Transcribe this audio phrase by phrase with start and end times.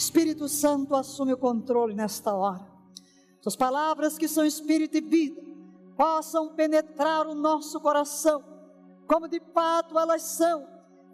[0.00, 2.66] Espírito Santo assume o controle nesta hora.
[3.42, 5.42] Suas palavras que são espírito e vida
[5.94, 8.42] possam penetrar o nosso coração,
[9.06, 10.66] como de fato elas são,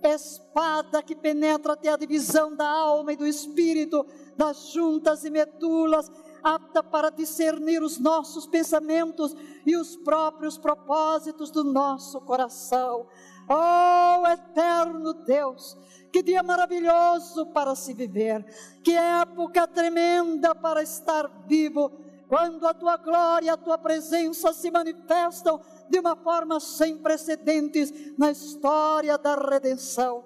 [0.04, 6.09] espada que penetra até a divisão da alma e do espírito, das juntas e medulas,
[6.41, 9.35] apta para discernir os nossos pensamentos
[9.67, 13.09] e os próprios propósitos do nosso coração.
[13.49, 15.76] Oh, eterno Deus,
[16.12, 18.45] que dia maravilhoso para se viver,
[18.83, 21.93] que época tremenda para estar vivo,
[22.29, 28.33] quando a tua glória, a tua presença se manifestam de uma forma sem precedentes na
[28.33, 30.24] história da redenção.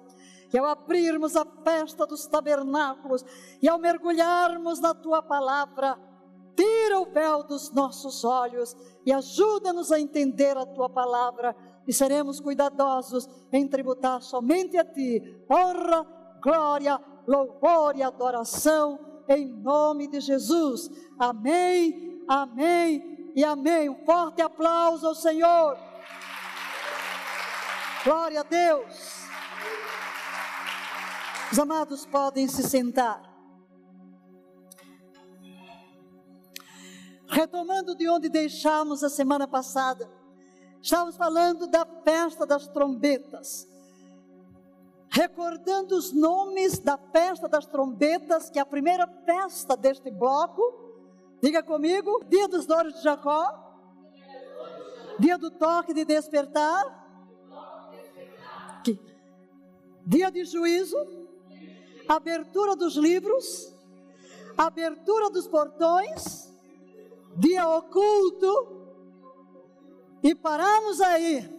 [0.49, 3.23] Que ao abrirmos a festa dos tabernáculos
[3.61, 5.97] e ao mergulharmos na tua palavra,
[6.55, 11.55] tira o véu dos nossos olhos e ajuda-nos a entender a tua palavra
[11.91, 16.07] e seremos cuidadosos em tributar somente a ti honra,
[16.41, 20.89] glória, louvor e adoração em nome de Jesus.
[21.19, 23.89] Amém, amém e amém.
[23.89, 25.77] Um forte aplauso ao Senhor.
[28.05, 29.25] Glória a Deus.
[31.51, 33.21] Os amados podem se sentar.
[37.27, 40.20] Retomando de onde deixamos a semana passada,
[40.81, 43.67] estávamos falando da festa das trombetas.
[45.09, 50.61] Recordando os nomes da festa das trombetas, que é a primeira festa deste bloco.
[51.41, 53.77] Diga comigo: Dia dos Dores de Jacó,
[55.19, 56.99] Dia do Toque de Despertar,
[60.05, 60.97] Dia de Juízo,
[62.07, 63.75] Abertura dos Livros,
[64.57, 66.51] Abertura dos Portões
[67.35, 68.80] dia oculto,
[70.23, 71.49] e paramos aí,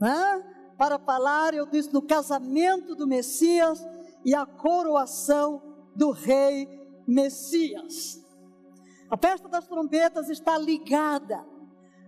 [0.00, 0.54] né?
[0.78, 3.84] para falar, eu disse, do casamento do Messias
[4.24, 5.60] e a coroação
[5.94, 6.68] do rei
[7.06, 8.24] Messias.
[9.10, 11.44] A festa das trombetas está ligada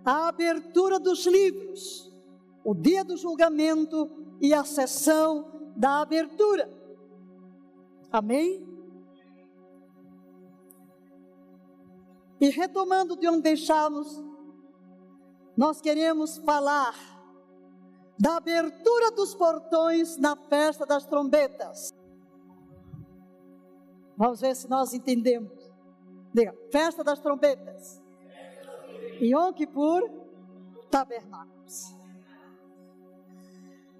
[0.04, 2.12] à abertura dos livros,
[2.64, 4.08] o dia do julgamento
[4.40, 6.70] e a sessão da abertura.
[8.12, 8.66] Amém?
[12.40, 14.22] E retomando de onde deixamos,
[15.60, 16.94] nós queremos falar
[18.18, 21.92] da abertura dos portões na festa das trombetas.
[24.16, 25.52] Vamos ver se nós entendemos.
[26.32, 28.00] Diga, festa das trombetas.
[29.20, 30.10] Yom Kippur,
[30.90, 31.94] tabernáculos.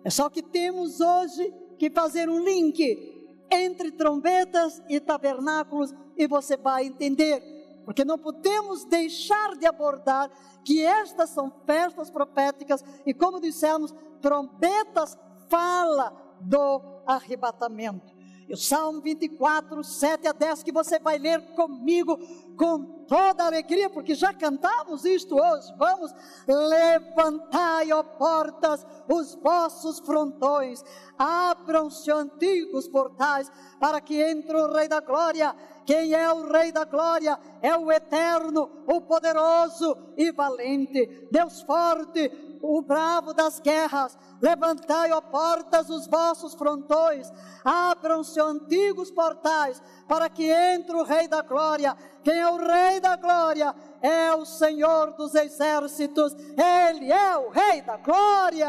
[0.02, 6.56] É só que temos hoje que fazer um link entre trombetas e tabernáculos e você
[6.56, 10.30] vai entender porque não podemos deixar de abordar
[10.64, 15.18] que estas são festas proféticas e, como dissemos, trombetas
[15.48, 18.19] fala do arrebatamento.
[18.50, 22.18] O Salmo 24, 7 a 10, que você vai ler comigo
[22.56, 25.72] com toda alegria, porque já cantamos isto hoje.
[25.78, 26.12] Vamos,
[26.46, 30.84] levantai, ó portas, os vossos frontões,
[31.16, 35.54] abram-se antigos portais, para que entre o Rei da Glória.
[35.86, 37.38] Quem é o Rei da Glória?
[37.62, 42.28] É o Eterno, o Poderoso e Valente, Deus forte,
[42.60, 44.18] o bravo das guerras.
[44.40, 47.30] Levantai, ó portas, os vossos frontões,
[47.64, 51.96] abram-se antigos portais, para que entre o Rei da Glória.
[52.22, 53.74] Quem é o Rei da Glória?
[54.00, 58.68] É o Senhor dos Exércitos, Ele é o Rei da Glória.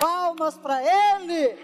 [0.00, 1.58] Palmas para Ele.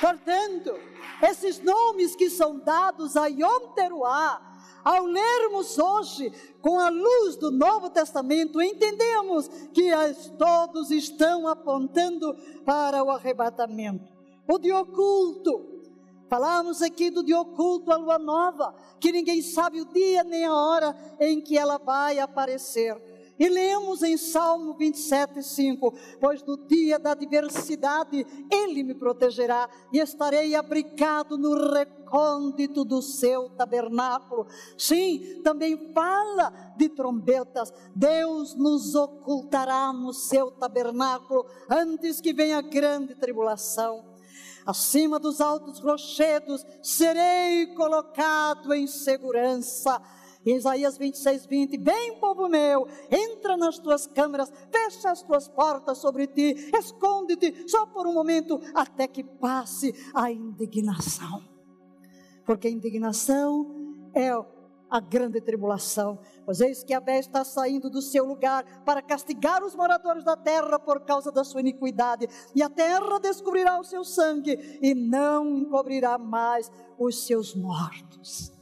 [0.00, 0.74] Portanto,
[1.22, 4.49] esses nomes que são dados a Yom Teruah,
[4.84, 9.90] ao lermos hoje com a luz do Novo Testamento, entendemos que
[10.38, 14.12] todos estão apontando para o arrebatamento.
[14.48, 15.82] O de oculto,
[16.28, 20.54] falamos aqui do de oculto, a lua nova, que ninguém sabe o dia nem a
[20.54, 23.09] hora em que ela vai aparecer.
[23.40, 29.98] E lemos em Salmo 27, 5: Pois no dia da adversidade Ele me protegerá e
[29.98, 34.46] estarei abrigado no recôndito do seu tabernáculo.
[34.76, 37.72] Sim, também fala de trombetas.
[37.96, 44.10] Deus nos ocultará no seu tabernáculo antes que venha a grande tribulação
[44.66, 50.00] acima dos altos rochedos, serei colocado em segurança.
[50.44, 55.98] Em Isaías 26, 20, vem povo meu, entra nas tuas câmaras, fecha as tuas portas
[55.98, 61.44] sobre ti, esconde-te só por um momento, até que passe a indignação.
[62.46, 64.30] Porque a indignação é
[64.90, 66.18] a grande tribulação.
[66.44, 70.78] Pois eis que Abé está saindo do seu lugar para castigar os moradores da terra
[70.78, 76.18] por causa da sua iniquidade, e a terra descobrirá o seu sangue e não encobrirá
[76.18, 78.58] mais os seus mortos.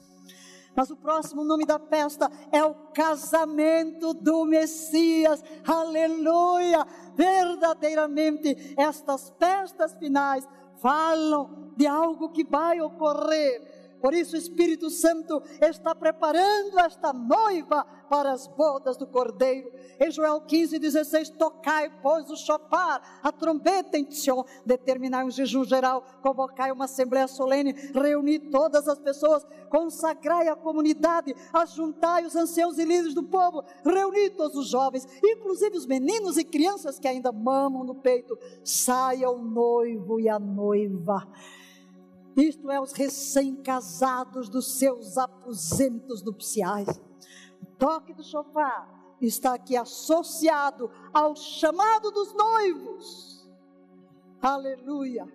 [0.79, 5.43] Mas o próximo nome da festa é o casamento do Messias.
[5.67, 6.87] Aleluia!
[7.17, 10.49] Verdadeiramente, estas festas finais
[10.81, 17.85] falam de algo que vai ocorrer por isso o Espírito Santo está preparando esta noiva
[18.09, 19.71] para as bodas do Cordeiro.
[20.01, 25.65] Em Joel 15, 16, tocai, pois, o chofar, a trombeta em Sion, determinai um jejum
[25.65, 32.79] geral, convocai uma assembleia solene, reuni todas as pessoas, consagrai a comunidade, ajuntai os anciãos
[32.79, 37.33] e líderes do povo, reuni todos os jovens, inclusive os meninos e crianças que ainda
[37.33, 41.27] mamam no peito, saia o noivo e a noiva
[42.41, 47.01] isto é, os recém-casados dos seus aposentos nupciais.
[47.61, 53.49] O toque do chofar está aqui associado ao chamado dos noivos.
[54.41, 55.27] Aleluia.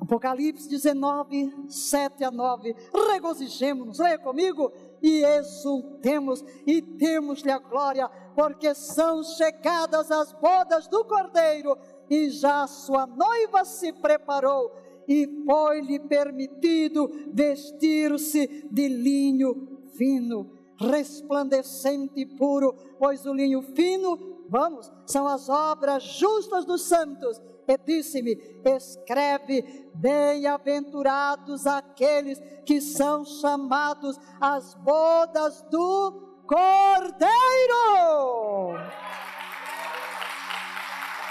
[0.00, 2.76] Apocalipse 19, 7 a 9.
[3.12, 4.72] Regozijemos-nos, leia comigo,
[5.02, 11.76] e exultemos e temos-lhe a glória, porque são chegadas as bodas do Cordeiro,
[12.10, 14.70] e já sua noiva se preparou
[15.08, 24.90] e foi-lhe permitido vestir-se de linho fino, resplandecente e puro, pois o linho fino, vamos,
[25.06, 27.40] são as obras justas dos santos.
[27.68, 37.26] E disse-me: escreve, bem-aventurados aqueles que são chamados às bodas do Cordeiro.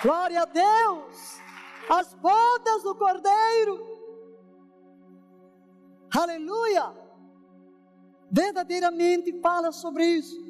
[0.03, 1.34] Glória a Deus!
[1.89, 3.95] As bodas do Cordeiro.
[6.15, 6.93] Aleluia!
[8.31, 10.43] Verdadeiramente fala sobre isso.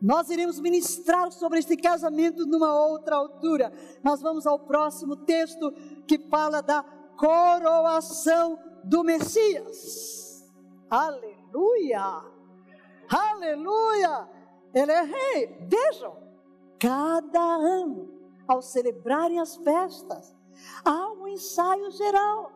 [0.00, 3.72] Nós iremos ministrar sobre este casamento numa outra altura.
[4.04, 5.72] Nós vamos ao próximo texto
[6.06, 6.82] que fala da
[7.16, 10.46] coroação do Messias.
[10.90, 12.22] Aleluia!
[13.08, 14.28] Aleluia!
[14.74, 15.66] Ele é rei.
[15.66, 16.14] Vejam,
[16.78, 18.10] cada ano,
[18.46, 20.35] ao celebrarem as festas,
[20.84, 22.52] Há um ensaio geral.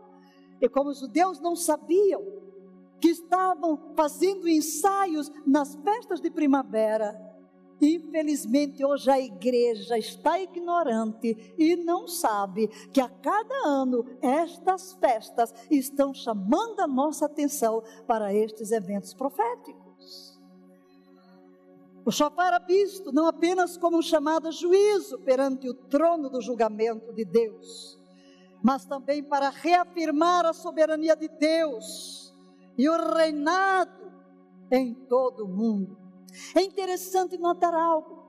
[0.60, 2.22] E como os judeus não sabiam
[3.00, 7.18] que estavam fazendo ensaios nas festas de primavera,
[7.80, 15.54] infelizmente hoje a igreja está ignorante e não sabe que a cada ano estas festas
[15.70, 20.38] estão chamando a nossa atenção para estes eventos proféticos.
[22.04, 26.40] O chofar era visto não apenas como um chamado a juízo perante o trono do
[26.40, 27.99] julgamento de Deus,
[28.62, 32.34] mas também para reafirmar a soberania de Deus
[32.76, 34.12] e o reinado
[34.70, 35.98] em todo o mundo.
[36.54, 38.22] É interessante notar algo,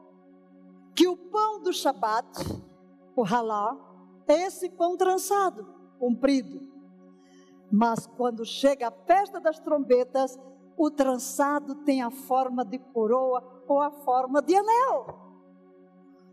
[0.96, 2.28] que o pão do Shabat,
[3.16, 3.78] o halá,
[4.28, 5.66] é esse pão trançado,
[6.00, 6.60] comprido.
[7.72, 10.40] Mas quando chega a festa das trombetas,
[10.78, 15.06] o trançado tem a forma de coroa ou a forma de anel.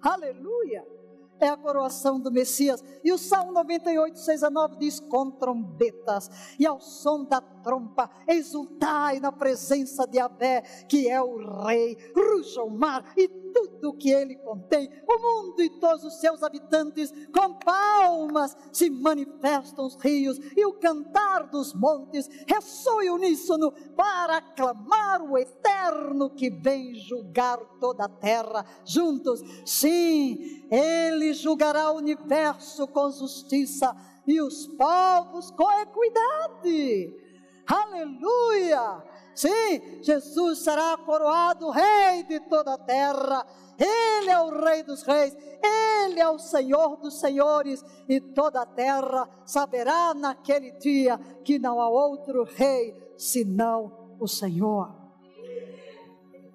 [0.00, 0.97] Aleluia!
[1.44, 2.82] É a coroação do Messias.
[3.02, 8.08] E o Salmo 98, 6 a 9 diz: Com trombetas e ao som da trompa,
[8.26, 11.36] exultai na presença de Abé, que é o
[11.66, 16.18] Rei, ruja o mar e tudo o que ele contém, o mundo e todos os
[16.18, 23.70] seus habitantes, com palmas se manifestam os rios e o cantar dos montes ressoe uníssono
[23.94, 29.42] para aclamar o eterno que vem julgar toda a terra juntos.
[29.66, 33.94] Sim, ele julgará o universo com justiça
[34.28, 37.27] e os povos com equidade.
[37.68, 39.04] Aleluia!
[39.34, 43.46] Sim, Jesus será coroado rei de toda a terra.
[43.78, 48.66] Ele é o rei dos reis, ele é o Senhor dos senhores e toda a
[48.66, 54.92] terra saberá naquele dia que não há outro rei senão o Senhor.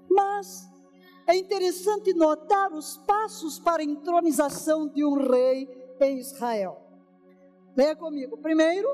[0.09, 0.67] Mas
[1.25, 5.69] é interessante notar os passos para a entronização de um rei
[6.01, 6.81] em Israel.
[7.77, 8.37] Leia comigo.
[8.37, 8.89] Primeiro,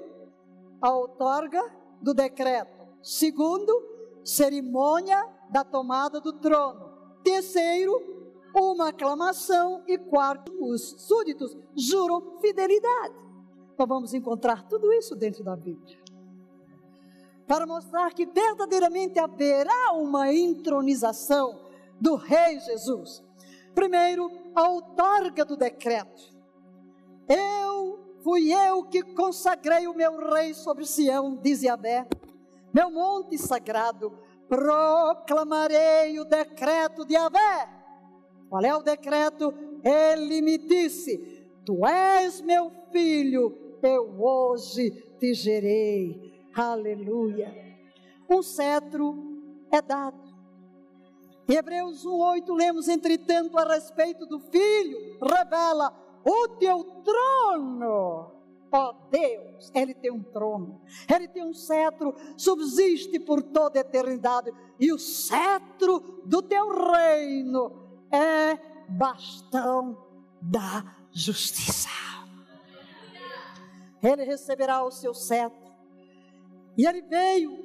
[0.80, 2.88] a outorga do decreto.
[3.02, 3.72] Segundo,
[4.24, 6.90] cerimônia da tomada do trono.
[7.24, 8.20] Terceiro,
[8.54, 9.84] uma aclamação.
[9.88, 13.16] E quarto, os súditos juram fidelidade.
[13.74, 15.98] Então vamos encontrar tudo isso dentro da Bíblia.
[17.48, 21.60] Para mostrar que verdadeiramente haverá uma entronização
[22.00, 23.24] do Rei Jesus.
[23.74, 26.38] Primeiro, a outorga do decreto.
[27.28, 32.08] Eu fui eu que consagrei o meu rei sobre Sião, diz Yahvé
[32.74, 34.14] meu monte sagrado,
[34.48, 37.68] proclamarei o decreto de Avé.
[38.48, 39.54] Qual é o decreto?
[39.84, 41.18] Ele me disse:
[41.66, 46.48] Tu és meu filho, eu hoje te gerei.
[46.54, 47.54] Aleluia.
[48.30, 49.16] Um cetro
[49.72, 50.30] é dado.
[51.48, 55.92] Em Hebreus 1,8 lemos, entretanto, a respeito do filho, revela
[56.24, 58.40] o teu trono
[58.72, 64.52] Ó Deus, Ele tem um trono, Ele tem um cetro, subsiste por toda a eternidade,
[64.80, 68.58] e o cetro do teu reino é
[68.88, 69.98] bastão
[70.42, 71.90] da justiça.
[74.02, 75.68] Ele receberá o seu cetro,
[76.78, 77.58] e ele veio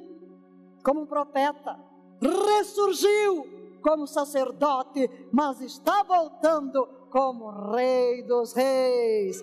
[0.83, 1.79] como um profeta,
[2.19, 9.41] ressurgiu como sacerdote, mas está voltando como Rei dos Reis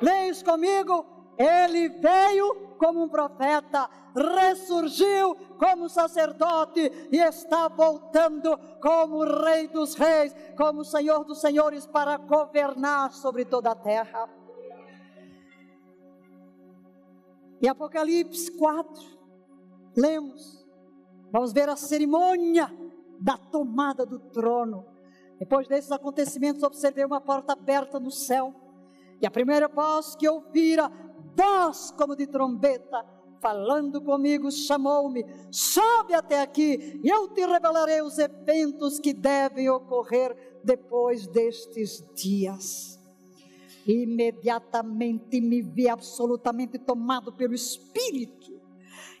[0.00, 1.06] Leis comigo,
[1.38, 10.34] ele veio como um profeta, ressurgiu como sacerdote e está voltando como Rei dos Reis,
[10.56, 14.28] como Senhor dos Senhores, para governar sobre toda a terra.
[17.62, 19.04] Em Apocalipse 4,
[19.96, 20.66] lemos,
[21.30, 22.68] vamos ver a cerimônia
[23.20, 24.91] da tomada do trono.
[25.42, 28.54] Depois desses acontecimentos, observei uma porta aberta no céu
[29.20, 30.88] e a primeira voz que ouvira,
[31.34, 33.04] voz como de trombeta,
[33.40, 40.60] falando comigo, chamou-me: sobe até aqui, e eu te revelarei os eventos que devem ocorrer
[40.62, 43.00] depois destes dias.
[43.84, 48.60] Imediatamente me vi absolutamente tomado pelo Espírito,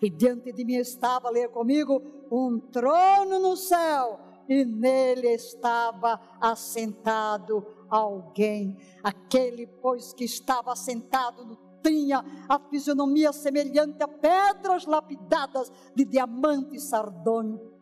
[0.00, 2.00] e diante de mim estava, leia comigo,
[2.30, 8.76] um trono no céu, e nele estava assentado alguém.
[9.02, 16.76] Aquele, pois, que estava sentado no tinha a fisionomia semelhante a pedras lapidadas de diamante
[16.76, 17.72] e sardônio.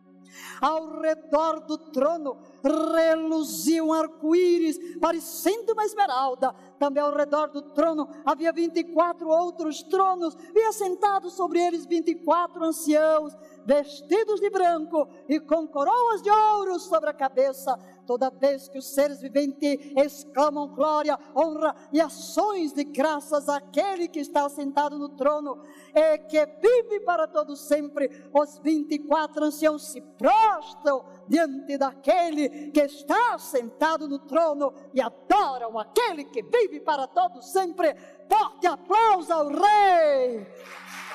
[0.61, 6.55] Ao redor do trono reluzia um arco-íris, parecendo uma esmeralda.
[6.79, 13.35] Também ao redor do trono havia 24 outros tronos, e assentados sobre eles 24 anciãos,
[13.65, 17.77] vestidos de branco e com coroas de ouro sobre a cabeça.
[18.05, 24.19] Toda vez que os seres viventes exclamam glória, honra e ações de graças àquele que
[24.19, 25.61] está sentado no trono
[25.93, 33.37] e que vive para todo sempre, os 24 anciãos se prostram diante daquele que está
[33.37, 37.95] sentado no trono e adoram aquele que vive para todo sempre.
[38.27, 40.47] Forte aplauso ao Rei!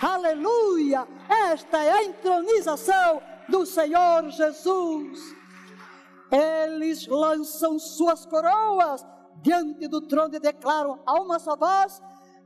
[0.01, 1.09] Aleluia!
[1.53, 5.35] Esta é a entronização do Senhor Jesus.
[6.31, 9.07] Eles lançam suas coroas
[9.41, 12.03] diante do trono e declaram a uma só voz: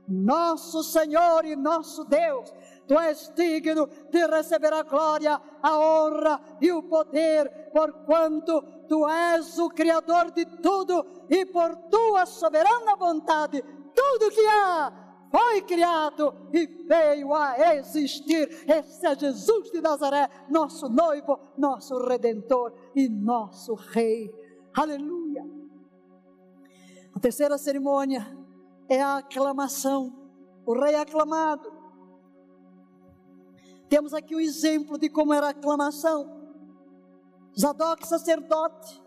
[0.07, 2.53] Nosso Senhor e nosso Deus,
[2.87, 9.57] Tu és digno de receber a glória, a honra e o poder, porquanto Tu és
[9.59, 13.61] o Criador de tudo e por Tua soberana vontade,
[13.93, 15.00] tudo que há
[15.31, 18.49] foi criado e veio a existir.
[18.67, 24.29] Esse é Jesus de Nazaré, nosso noivo, nosso redentor e nosso rei.
[24.73, 25.49] Aleluia.
[27.15, 28.27] A terceira cerimônia
[28.89, 30.13] é a aclamação.
[30.65, 31.71] O rei aclamado.
[33.87, 36.41] Temos aqui o um exemplo de como era a aclamação.
[37.57, 39.01] Zadok, sacerdote,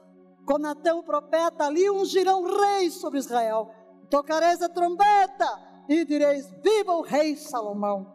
[0.46, 3.70] com Natão, profeta, ali ungirão rei sobre Israel.
[4.10, 8.14] Tocareis a trombeta e direis: Viva o rei Salomão!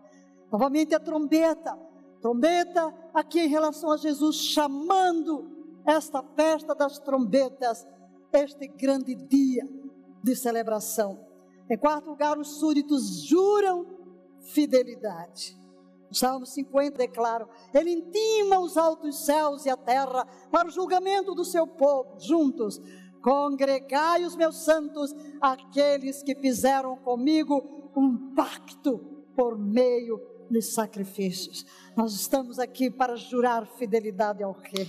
[0.51, 1.77] Novamente a trombeta,
[2.21, 5.49] trombeta aqui em relação a Jesus, chamando
[5.85, 7.87] esta festa das trombetas,
[8.33, 9.67] este grande dia
[10.23, 11.19] de celebração.
[11.69, 13.85] Em quarto lugar, os súditos juram
[14.39, 15.59] fidelidade.
[16.09, 21.35] O Salmo 50 declara: Ele intima os altos céus e a terra para o julgamento
[21.35, 22.81] do seu povo, juntos
[23.21, 28.99] Congregai os meus santos, aqueles que fizeram comigo um pacto
[29.35, 31.65] por meio de sacrifícios.
[31.95, 34.87] Nós estamos aqui para jurar fidelidade ao Rei.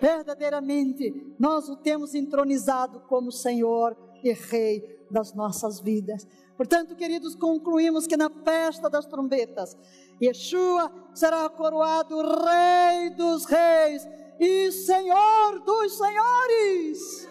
[0.00, 6.26] Verdadeiramente, nós o temos entronizado como Senhor e Rei das nossas vidas.
[6.56, 9.76] Portanto, queridos, concluímos que na festa das trombetas,
[10.20, 14.06] Yeshua será coroado Rei dos Reis
[14.38, 17.28] e Senhor dos Senhores.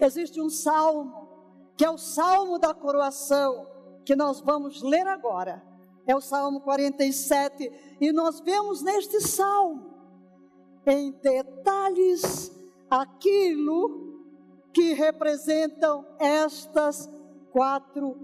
[0.00, 1.28] Existe um salmo,
[1.76, 3.66] que é o salmo da coroação,
[4.04, 5.62] que nós vamos ler agora.
[6.06, 9.94] É o Salmo 47, e nós vemos neste salmo,
[10.86, 12.50] em detalhes,
[12.88, 14.10] aquilo
[14.72, 17.08] que representam estas
[17.52, 18.16] quatro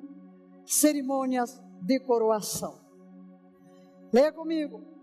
[0.65, 2.81] cerimônias de coroação.
[4.13, 4.96] Leia comigo.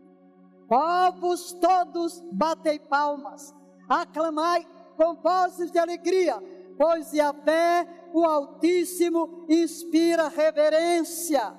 [0.74, 3.54] Povos todos, batei palmas,
[3.88, 6.42] aclamai com vozes de alegria,
[6.80, 11.56] pois Yahvé, o Altíssimo, inspira reverência.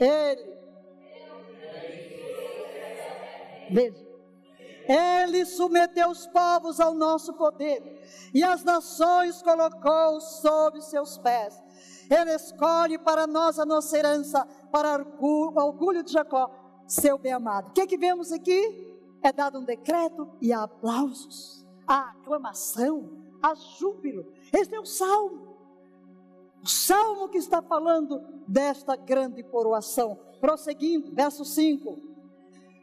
[0.00, 0.50] Ele.
[3.70, 4.10] Veja.
[4.88, 7.80] Ele submeteu os povos ao nosso poder
[8.34, 11.62] e as nações colocou sob seus pés.
[12.10, 16.50] Ele escolhe para nós a nossa herança, para o orgulho de Jacó,
[16.90, 17.68] seu bem-amado.
[17.68, 18.88] O que, é que vemos aqui?
[19.22, 24.26] É dado um decreto e há aplausos, há aclamação, há júbilo.
[24.52, 25.56] Este é o salmo.
[26.60, 30.18] O salmo que está falando desta grande coroação.
[30.40, 31.96] Prosseguindo, verso 5.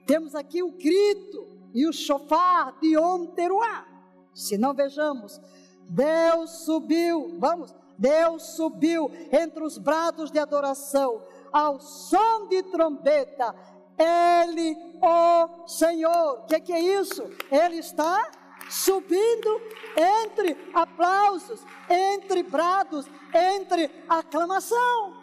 [0.06, 3.86] Temos aqui o grito e o chofar de Onteruá.
[4.34, 5.42] Se não vejamos,
[5.90, 11.22] Deus subiu, vamos, Deus subiu entre os brados de adoração,
[11.52, 13.54] ao som de trombeta,
[13.98, 16.40] Ele, o Senhor.
[16.40, 17.24] O que, que é isso?
[17.52, 18.32] Ele está
[18.70, 19.62] subindo
[19.96, 25.18] entre aplausos, entre brados, entre aclamação.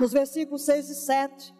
[0.00, 1.54] Nos versículos 6 e 7,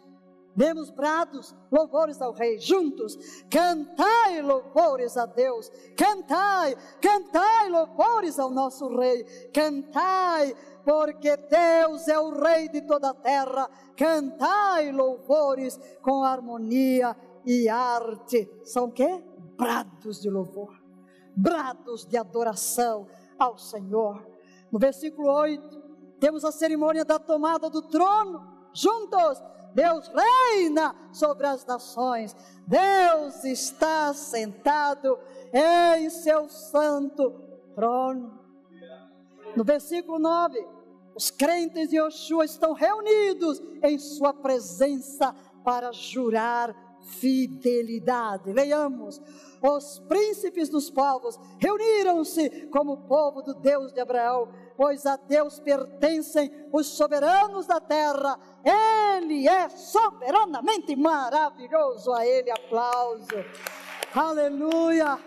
[0.55, 3.17] Demos brados, louvores ao Rei, juntos,
[3.49, 12.29] cantai louvores a Deus, cantai, cantai louvores ao nosso Rei, cantai, porque Deus é o
[12.41, 18.49] Rei de toda a terra, cantai louvores com harmonia e arte.
[18.63, 19.21] São o quê?
[19.57, 20.73] Brados de louvor,
[21.35, 23.07] brados de adoração
[23.37, 24.25] ao Senhor.
[24.71, 25.83] No versículo 8,
[26.17, 28.41] temos a cerimônia da tomada do trono,
[28.73, 29.43] juntos
[29.75, 32.33] Deus reina sobre as nações,
[32.65, 35.19] Deus está sentado
[35.53, 37.31] em seu santo
[37.75, 38.39] trono.
[39.53, 40.65] No versículo 9,
[41.13, 46.73] os crentes de Yoshua estão reunidos em sua presença para jurar
[47.19, 48.53] fidelidade.
[48.53, 49.21] Leiamos:
[49.61, 56.51] os príncipes dos povos reuniram-se como povo do Deus de Abraão pois a Deus pertencem
[56.71, 58.39] os soberanos da terra.
[58.63, 62.11] Ele é soberanamente maravilhoso.
[62.13, 63.27] A Ele aplauso.
[64.13, 65.19] Aleluia,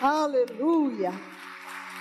[0.00, 1.12] aleluia.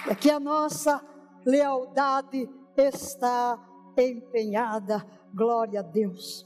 [0.10, 1.02] É que a nossa
[1.46, 3.60] lealdade está
[3.98, 5.06] empenhada.
[5.34, 6.46] Glória a Deus.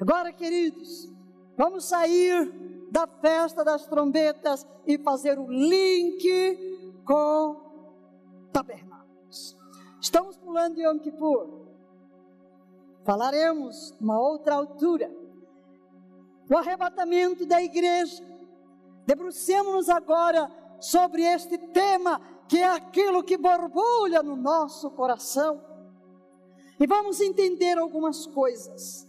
[0.00, 1.12] Agora, queridos,
[1.56, 2.50] vamos sair
[2.90, 7.70] da festa das trombetas e fazer o link com
[8.52, 8.89] tabernáculos.
[10.00, 11.66] Estamos pulando de Yom Kippur.
[13.04, 15.10] Falaremos uma outra altura.
[16.50, 18.24] O arrebatamento da igreja.
[19.06, 25.62] Debrucemos-nos agora sobre este tema, que é aquilo que borbulha no nosso coração.
[26.78, 29.06] E vamos entender algumas coisas.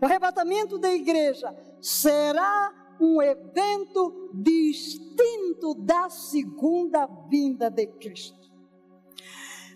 [0.00, 8.43] O arrebatamento da igreja será um evento distinto da segunda vinda de Cristo.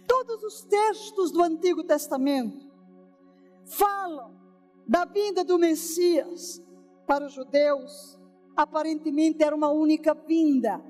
[0.08, 2.66] Todos os textos do Antigo Testamento
[3.66, 4.34] falam
[4.86, 6.62] da vinda do Messias.
[7.06, 8.18] Para os judeus,
[8.56, 10.82] aparentemente era uma única vinda,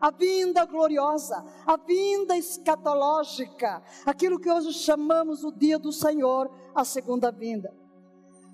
[0.00, 6.84] a vinda gloriosa, a vinda escatológica, aquilo que hoje chamamos o dia do Senhor, a
[6.84, 7.74] segunda vinda.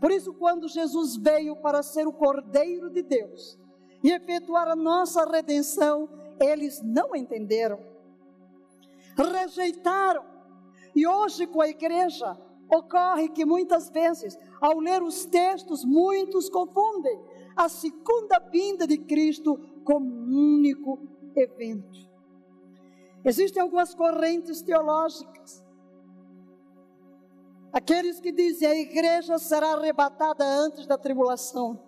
[0.01, 3.57] Por isso, quando Jesus veio para ser o Cordeiro de Deus
[4.03, 6.09] e efetuar a nossa redenção,
[6.41, 7.92] eles não entenderam
[9.17, 10.25] rejeitaram.
[10.95, 12.39] E hoje com a igreja
[12.71, 17.21] ocorre que muitas vezes, ao ler os textos, muitos confundem
[17.57, 20.99] a segunda vinda de Cristo como um único
[21.37, 22.11] evento.
[23.25, 25.63] Existem algumas correntes teológicas.
[27.73, 31.81] Aqueles que dizem a igreja será arrebatada antes da tribulação.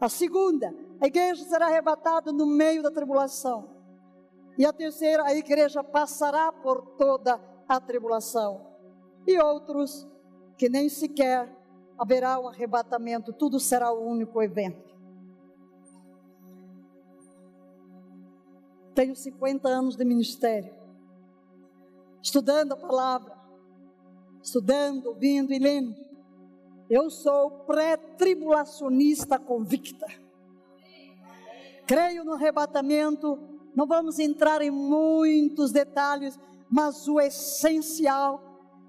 [0.00, 3.75] A segunda, a igreja será arrebatada no meio da tribulação.
[4.58, 8.66] E a terceira, a igreja passará por toda a tribulação.
[9.26, 10.08] E outros
[10.56, 11.54] que nem sequer
[11.98, 14.94] haverá um arrebatamento, tudo será o um único evento.
[18.94, 20.74] Tenho 50 anos de ministério,
[22.22, 23.36] estudando a palavra,
[24.42, 25.94] estudando, ouvindo e lendo.
[26.88, 30.06] Eu sou pré-tribulacionista convicta.
[31.86, 38.42] Creio no arrebatamento não vamos entrar em muitos detalhes, mas o essencial,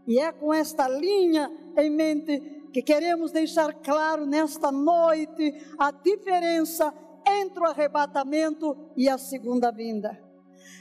[0.08, 2.40] e é com esta linha em mente
[2.72, 6.94] que queremos deixar claro nesta noite a diferença
[7.28, 10.18] entre o arrebatamento e a segunda vinda.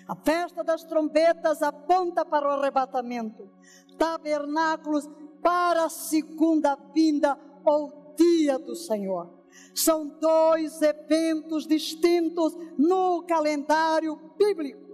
[0.07, 3.51] A festa das trombetas aponta para o arrebatamento,
[3.99, 5.09] tabernáculos
[5.43, 9.36] para a segunda vinda, ou dia do Senhor.
[9.75, 14.87] São dois eventos distintos no calendário bíblico.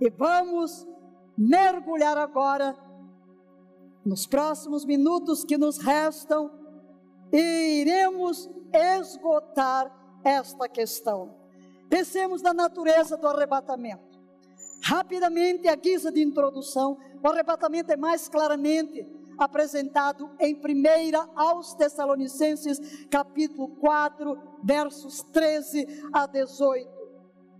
[0.00, 0.86] E vamos
[1.36, 2.76] mergulhar agora,
[4.04, 6.50] nos próximos minutos que nos restam,
[7.32, 9.90] e iremos esgotar
[10.24, 11.34] esta questão.
[11.88, 14.14] Pensemos na natureza do arrebatamento.
[14.82, 19.06] Rapidamente, a guisa de introdução, o arrebatamento é mais claramente
[19.38, 20.60] apresentado em 1
[21.34, 26.90] aos Tessalonicenses, capítulo 4, versos 13 a 18.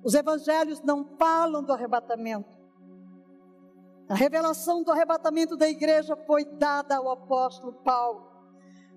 [0.03, 2.55] Os evangelhos não falam do arrebatamento.
[4.09, 8.31] A revelação do arrebatamento da igreja foi dada ao apóstolo Paulo.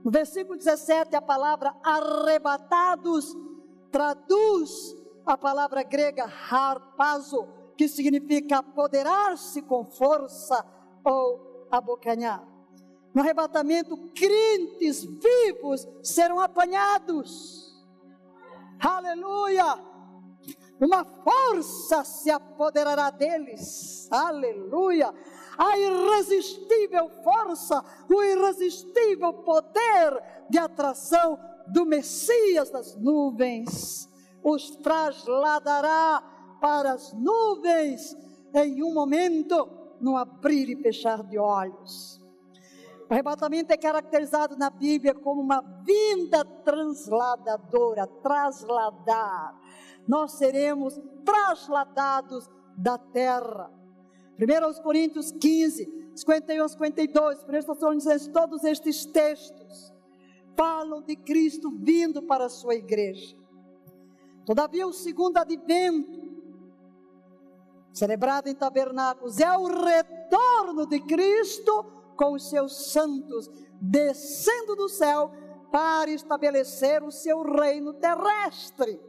[0.03, 3.35] No versículo 17, a palavra arrebatados
[3.91, 10.65] traduz a palavra grega harpazo, que significa apoderar-se com força
[11.03, 12.56] ou abocanhar.
[13.17, 17.75] No arrebatamento, crentes vivos serão apanhados.
[18.79, 19.83] Aleluia!
[20.79, 24.07] Uma força se apoderará deles.
[24.11, 25.11] Aleluia!
[25.57, 34.07] A irresistível força, o irresistível poder de atração do Messias das nuvens
[34.43, 36.21] os trasladará
[36.61, 38.15] para as nuvens
[38.53, 39.67] em um momento,
[39.99, 42.16] no abrir e fechar de olhos.
[43.09, 49.57] O arrebatamento é caracterizado na Bíblia como uma vinda transladadora, trasladar.
[50.05, 53.71] Nós seremos trasladados da terra.
[54.37, 59.93] 1 Coríntios 15, 51 a 52, 1 Tessalonicenses, todos estes textos
[60.55, 63.37] falam de Cristo vindo para a sua igreja.
[64.45, 66.27] Todavia, o segundo advento,
[67.93, 73.49] celebrado em tabernáculos, é o retorno de Cristo com os seus santos,
[73.79, 75.31] descendo do céu
[75.71, 78.99] para estabelecer o seu reino terrestre.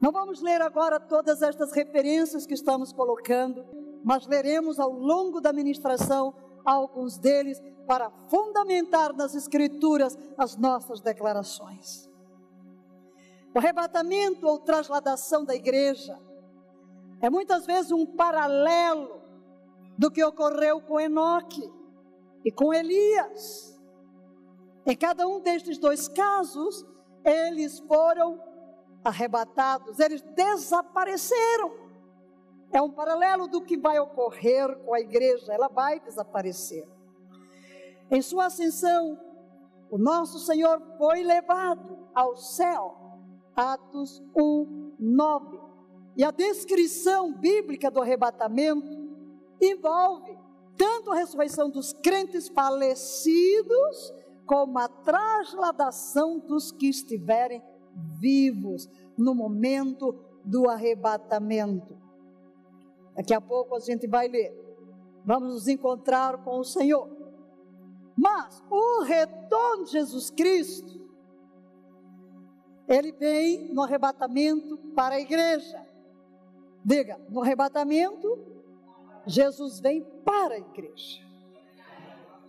[0.00, 3.64] Não vamos ler agora todas estas referências que estamos colocando,
[4.02, 12.08] mas leremos ao longo da ministração alguns deles para fundamentar nas Escrituras as nossas declarações.
[13.54, 16.18] O arrebatamento ou trasladação da igreja
[17.20, 19.20] é muitas vezes um paralelo
[19.98, 21.70] do que ocorreu com Enoque
[22.44, 23.78] e com Elias.
[24.86, 26.84] Em cada um destes dois casos,
[27.24, 28.40] eles foram
[29.04, 31.72] arrebatados, eles desapareceram.
[32.72, 36.86] É um paralelo do que vai ocorrer com a igreja, ela vai desaparecer.
[38.10, 39.18] Em sua ascensão,
[39.90, 42.96] o nosso Senhor foi levado ao céu.
[43.56, 45.60] Atos 1, 9.
[46.16, 49.10] E a descrição bíblica do arrebatamento
[49.60, 50.38] envolve
[50.80, 54.14] tanto a ressurreição dos crentes falecidos,
[54.46, 57.62] como a trasladação dos que estiverem
[58.18, 62.00] vivos no momento do arrebatamento.
[63.14, 64.58] Daqui a pouco a gente vai ler.
[65.22, 67.10] Vamos nos encontrar com o Senhor.
[68.16, 70.98] Mas o retorno de Jesus Cristo,
[72.88, 75.86] ele vem no arrebatamento para a igreja.
[76.82, 78.59] Diga, no arrebatamento
[79.26, 81.20] Jesus vem para a igreja.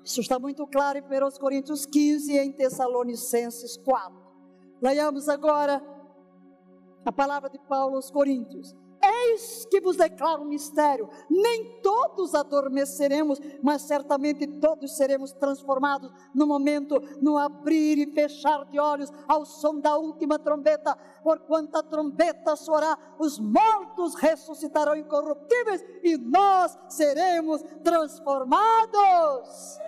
[0.04, 4.20] Isso está muito claro em 1 Coríntios 15 e em Tessalonicenses 4.
[4.82, 5.82] Leiamos agora
[7.06, 8.76] a palavra de Paulo aos Coríntios.
[9.12, 16.48] Eis que vos declaro um mistério: nem todos adormeceremos, mas certamente todos seremos transformados no
[16.48, 20.98] momento, no abrir e fechar de olhos, ao som da última trombeta.
[21.24, 29.80] Porquanto a trombeta soará, os mortos ressuscitarão incorruptíveis e nós seremos transformados.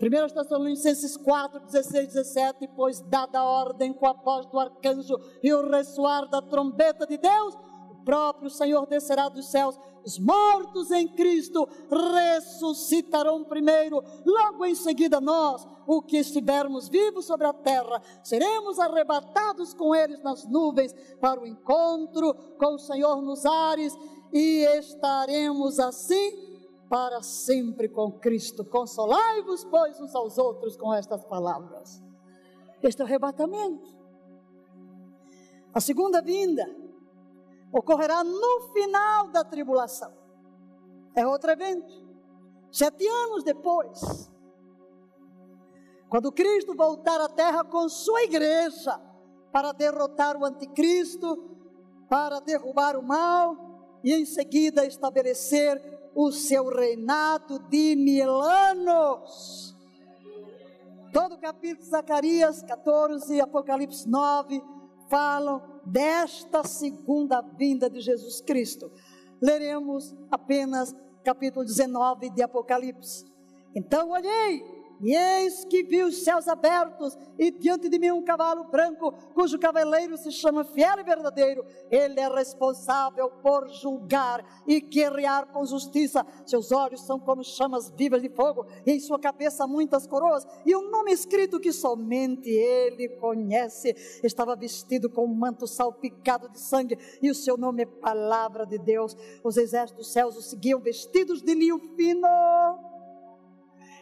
[0.00, 5.52] 1 Tessalonicenses 4, 16, 17, pois dada a ordem com a voz do arcanjo e
[5.52, 7.54] o ressoar da trombeta de Deus,
[7.90, 15.20] o próprio Senhor descerá dos céus, os mortos em Cristo ressuscitarão primeiro, logo em seguida
[15.20, 21.40] nós, o que estivermos vivos sobre a terra, seremos arrebatados com eles nas nuvens para
[21.40, 23.92] o encontro com o Senhor nos ares
[24.32, 26.47] e estaremos assim
[26.88, 28.64] para sempre com Cristo.
[28.64, 32.02] Consolai-vos, pois, uns aos outros com estas palavras.
[32.82, 33.96] Este arrebatamento.
[35.74, 36.64] A segunda vinda
[37.72, 40.12] ocorrerá no final da tribulação.
[41.14, 42.08] É outro evento.
[42.70, 44.30] Sete anos depois,
[46.08, 48.98] quando Cristo voltar à terra com sua igreja
[49.52, 51.56] para derrotar o anticristo,
[52.08, 59.72] para derrubar o mal e em seguida estabelecer o seu reinado de mil anos.
[61.12, 64.60] Todo o capítulo de Zacarias 14 e Apocalipse 9
[65.08, 68.90] falam desta segunda vinda de Jesus Cristo.
[69.40, 73.24] Leremos apenas capítulo 19 de Apocalipse.
[73.72, 74.64] Então olhei
[75.00, 79.58] e eis que vi os céus abertos, e diante de mim um cavalo branco, cujo
[79.58, 81.64] cavaleiro se chama Fiel e Verdadeiro.
[81.90, 86.26] Ele é responsável por julgar e guerrear com justiça.
[86.46, 90.74] Seus olhos são como chamas vivas de fogo, e em sua cabeça muitas coroas, e
[90.74, 93.94] um nome escrito que somente ele conhece.
[94.22, 98.78] Estava vestido com um manto salpicado de sangue, e o seu nome é Palavra de
[98.78, 99.16] Deus.
[99.42, 102.87] Os exércitos dos céus o seguiam vestidos de linho fino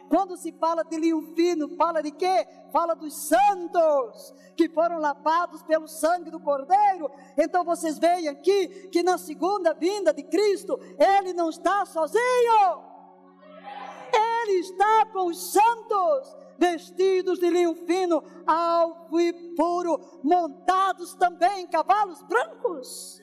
[0.09, 2.47] quando se fala de linho fino, fala de quê?
[2.73, 7.11] Fala dos santos que foram lavados pelo sangue do Cordeiro.
[7.37, 12.97] Então vocês veem aqui que na segunda vinda de Cristo, ele não está sozinho.
[14.13, 21.67] Ele está com os santos, vestidos de linho fino, alvo e puro, montados também em
[21.67, 23.21] cavalos brancos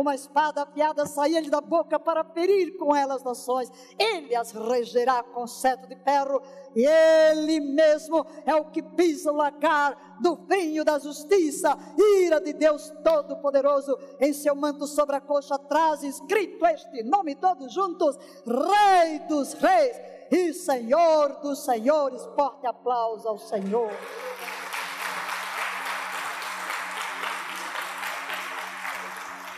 [0.00, 3.70] uma espada afiada saía-lhe da boca para ferir com ela as nações.
[3.98, 6.42] Ele as regerá com cetro de ferro,
[6.74, 11.78] e ele mesmo é o que pisa o lagar do vinho da justiça,
[12.18, 13.96] ira de Deus Todo-Poderoso.
[14.20, 19.96] Em seu manto sobre a coxa traz escrito este nome todos juntos: Rei dos Reis
[20.30, 22.24] e Senhor dos Senhores.
[22.34, 23.90] Forte aplauso ao Senhor.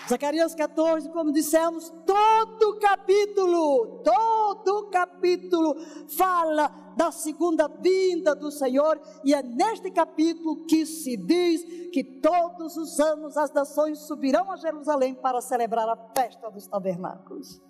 [0.09, 5.75] Zacarias 14, como dissemos, todo capítulo, todo capítulo
[6.17, 12.77] fala da segunda vinda do Senhor, e é neste capítulo que se diz que todos
[12.77, 17.61] os anos as nações subirão a Jerusalém para celebrar a festa dos tabernáculos.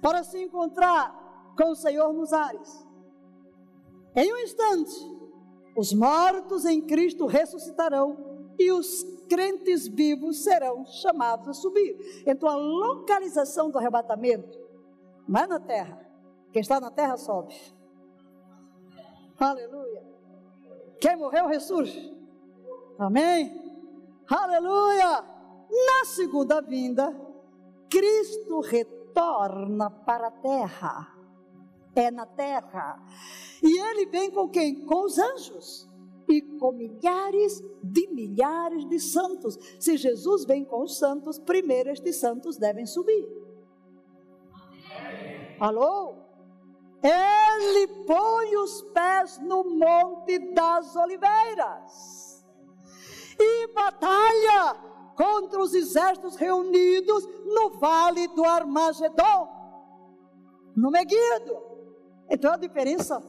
[0.00, 2.86] para se encontrar com o Senhor nos ares.
[4.14, 4.94] Em um instante,
[5.76, 12.22] os mortos em Cristo ressuscitarão e os crentes vivos serão chamados a subir.
[12.26, 14.58] Então, a localização do arrebatamento
[15.26, 15.98] não é na terra.
[16.52, 17.54] Quem está na terra sobe.
[19.38, 20.13] Aleluia.
[21.04, 22.16] Quem morreu ressurge.
[22.98, 23.60] Amém?
[24.26, 25.22] Aleluia!
[25.70, 27.14] Na segunda vinda,
[27.90, 31.14] Cristo retorna para a terra.
[31.94, 33.04] É na terra.
[33.62, 34.86] E ele vem com quem?
[34.86, 35.86] Com os anjos.
[36.26, 39.58] E com milhares de milhares de santos.
[39.78, 43.28] Se Jesus vem com os santos, primeiro estes santos devem subir.
[45.60, 46.23] Alô?
[47.04, 52.42] Ele põe os pés no Monte das Oliveiras
[53.38, 54.74] e batalha
[55.14, 59.48] contra os exércitos reunidos no Vale do Armagedon,
[60.74, 61.62] no Meguido.
[62.30, 63.22] Então é uma diferença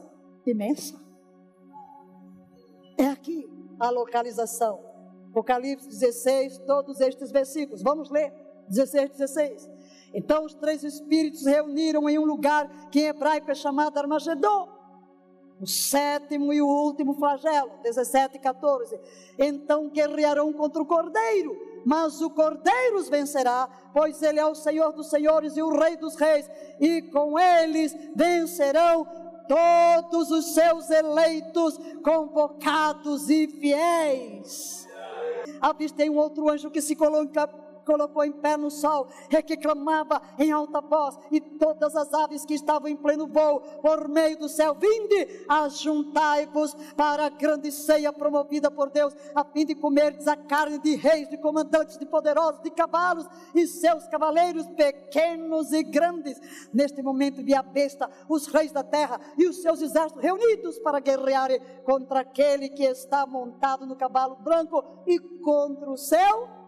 [0.46, 0.98] imensa.
[2.96, 3.46] É aqui
[3.78, 4.82] a localização.
[5.28, 7.82] Apocalipse 16, todos estes versículos.
[7.82, 8.32] Vamos ler
[8.68, 9.75] 16, 16.
[10.14, 14.76] Então os três espíritos reuniram em um lugar que em hebraico é chamado Armagedon.
[15.60, 19.00] O sétimo e o último flagelo, 17 e 14.
[19.38, 24.92] Então guerrearão contra o cordeiro, mas o cordeiro os vencerá, pois ele é o Senhor
[24.92, 26.46] dos senhores e o Rei dos reis,
[26.78, 29.06] e com eles vencerão
[29.48, 34.86] todos os seus eleitos, convocados e fiéis.
[35.60, 37.48] Avistei um outro anjo que se coloca
[37.86, 42.44] colocou em pé no sol, é que clamava em alta voz, e todas as aves
[42.44, 48.12] que estavam em pleno voo, por meio do céu, vinde, ajuntai-vos para a grande ceia
[48.12, 52.60] promovida por Deus, a fim de comerdes a carne de reis, de comandantes, de poderosos,
[52.62, 56.40] de cavalos e seus cavaleiros pequenos e grandes.
[56.72, 60.98] Neste momento vi a besta, os reis da terra e os seus exércitos reunidos para
[60.98, 66.65] guerrearem contra aquele que está montado no cavalo branco e contra o céu.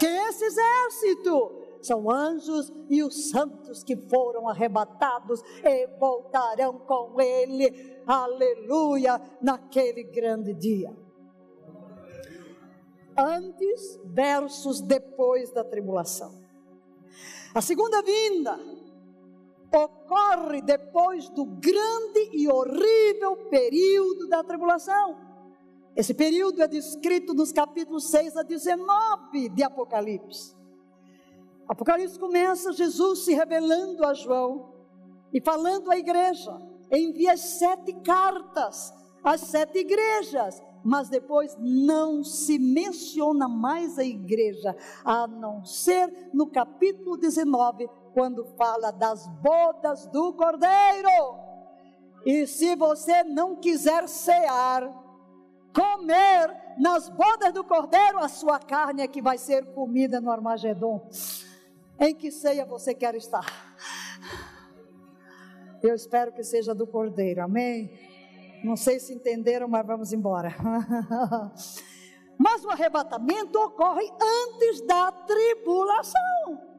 [0.00, 8.02] Que esse exército são anjos e os santos que foram arrebatados e voltarão com ele,
[8.06, 10.96] aleluia, naquele grande dia.
[13.14, 16.32] Antes versus depois da tribulação.
[17.54, 18.58] A segunda vinda
[19.70, 25.29] ocorre depois do grande e horrível período da tribulação.
[25.96, 30.54] Esse período é descrito nos capítulos 6 a 19 de Apocalipse.
[31.68, 34.72] Apocalipse começa Jesus se revelando a João
[35.32, 36.50] e falando à igreja.
[36.90, 44.74] Envia sete cartas às sete igrejas, mas depois não se menciona mais a igreja,
[45.04, 51.38] a não ser no capítulo 19, quando fala das bodas do cordeiro.
[52.24, 55.09] E se você não quiser cear,
[55.74, 61.08] comer nas bodas do cordeiro, a sua carne é que vai ser comida no Armagedon.
[61.98, 63.44] Em que ceia você quer estar?
[65.82, 67.90] Eu espero que seja do cordeiro, amém?
[68.62, 70.54] Não sei se entenderam, mas vamos embora.
[72.38, 76.69] mas o arrebatamento ocorre antes da tribulação.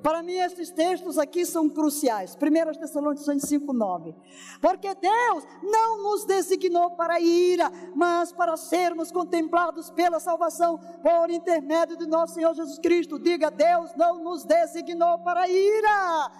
[0.00, 2.34] Para mim, esses textos aqui são cruciais.
[2.34, 4.14] 1 Tessalonicenses 5,9.
[4.60, 11.30] Porque Deus não nos designou para a ira, mas para sermos contemplados pela salvação por
[11.30, 13.18] intermédio de nosso Senhor Jesus Cristo.
[13.18, 16.30] Diga, Deus não nos designou para a ira.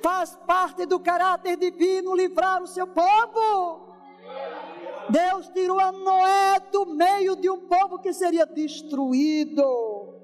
[0.00, 3.92] Faz parte do caráter divino livrar o seu povo.
[5.08, 10.21] Deus tirou a Noé do meio de um povo que seria destruído.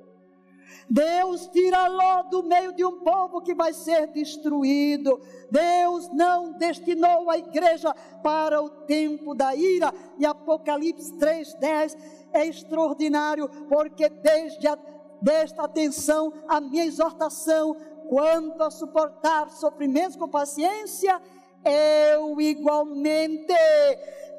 [0.88, 5.20] Deus tira Ló do meio de um povo que vai ser destruído.
[5.50, 9.92] Deus não destinou a igreja para o tempo da ira.
[10.18, 11.96] E Apocalipse 3:10
[12.32, 14.78] é extraordinário, porque desde a,
[15.20, 17.76] desta atenção a minha exortação
[18.08, 21.20] quanto a suportar sofrimentos com paciência,
[21.64, 23.52] eu igualmente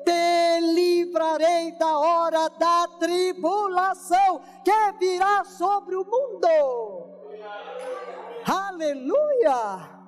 [0.06, 7.10] te livrarei da hora da tribulação que virá sobre o mundo.
[8.46, 10.00] Aleluia!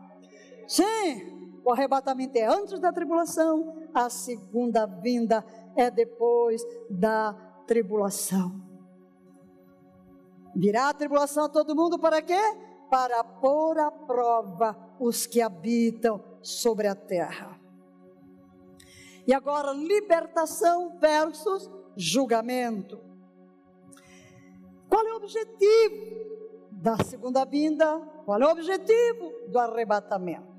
[0.68, 7.34] Sim, o arrebatamento é antes da tribulação, a segunda vinda é depois da
[7.68, 8.62] tribulação.
[10.56, 12.42] Virá a tribulação a todo mundo para quê?
[12.90, 17.61] Para pôr à prova os que habitam sobre a terra.
[19.28, 23.00] E agora, libertação versus julgamento.
[24.90, 26.32] Qual é o objetivo
[26.72, 28.00] da segunda vinda?
[28.26, 30.52] Qual é o objetivo do arrebatamento?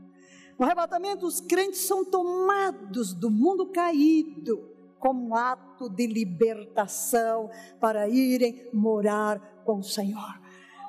[0.59, 8.71] No arrebatamento, os crentes são tomados do mundo caído como ato de libertação para irem
[8.73, 10.41] morar com o Senhor.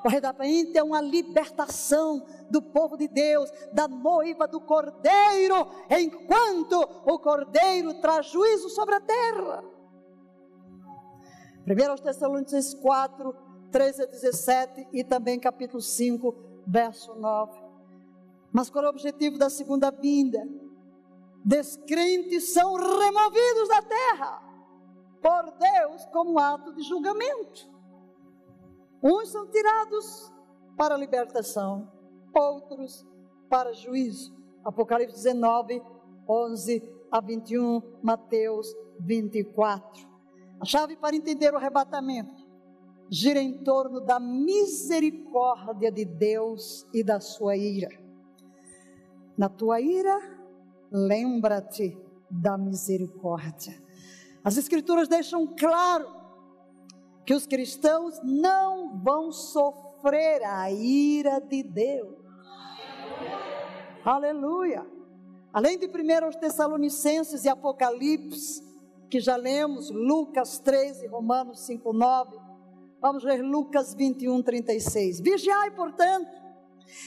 [0.04, 6.74] O arrebatamento é uma libertação do povo de Deus, da noiva do cordeiro, enquanto
[7.06, 9.64] o cordeiro traz juízo sobre a terra.
[11.66, 13.34] 1 Tessalonicenses 4,
[13.72, 16.34] 13 a 17 e também capítulo 5,
[16.66, 17.58] verso 9.
[18.52, 20.46] Mas qual é o objetivo da segunda vinda?
[21.42, 24.42] Descrentes são removidos da terra
[25.22, 27.73] por Deus como ato de julgamento.
[29.04, 30.32] Uns são tirados
[30.78, 31.92] para a libertação,
[32.34, 33.06] outros
[33.50, 34.34] para juízo.
[34.64, 35.82] Apocalipse 19,
[36.26, 40.08] 11 a 21, Mateus 24.
[40.58, 42.48] A chave para entender o arrebatamento
[43.10, 47.90] gira em torno da misericórdia de Deus e da sua ira.
[49.36, 50.18] Na tua ira,
[50.90, 51.94] lembra-te
[52.30, 53.78] da misericórdia.
[54.42, 56.23] As Escrituras deixam claro
[57.24, 62.16] que os cristãos não vão sofrer a ira de Deus.
[64.04, 64.86] Aleluia.
[65.52, 68.62] Além de 1 Tessalonicenses e Apocalipse,
[69.08, 72.36] que já lemos, Lucas 13, Romanos 5, 9,
[73.00, 75.20] vamos ler Lucas 21, 36.
[75.20, 76.30] Vigiai, portanto,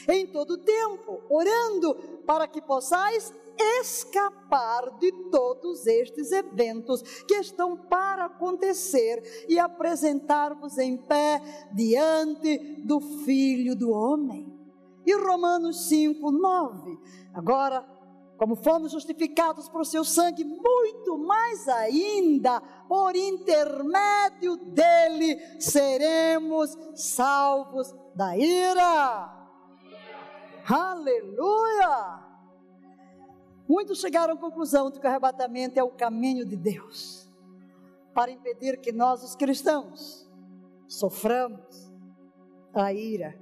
[0.08, 1.94] em todo tempo, orando
[2.26, 3.32] para que possais
[3.80, 11.40] escapar de todos estes eventos que estão para acontecer e apresentar-vos em pé
[11.72, 14.56] diante do Filho do Homem.
[15.06, 16.98] E Romanos 5, 9.
[17.32, 17.86] Agora,
[18.36, 28.36] como fomos justificados por seu sangue, muito mais ainda, por intermédio dele, seremos salvos da
[28.36, 29.34] ira.
[30.68, 32.27] Aleluia!
[33.68, 37.30] Muitos chegaram à conclusão de que o arrebatamento é o caminho de Deus
[38.14, 40.28] para impedir que nós, os cristãos,
[40.88, 41.92] soframos
[42.72, 43.38] a ira.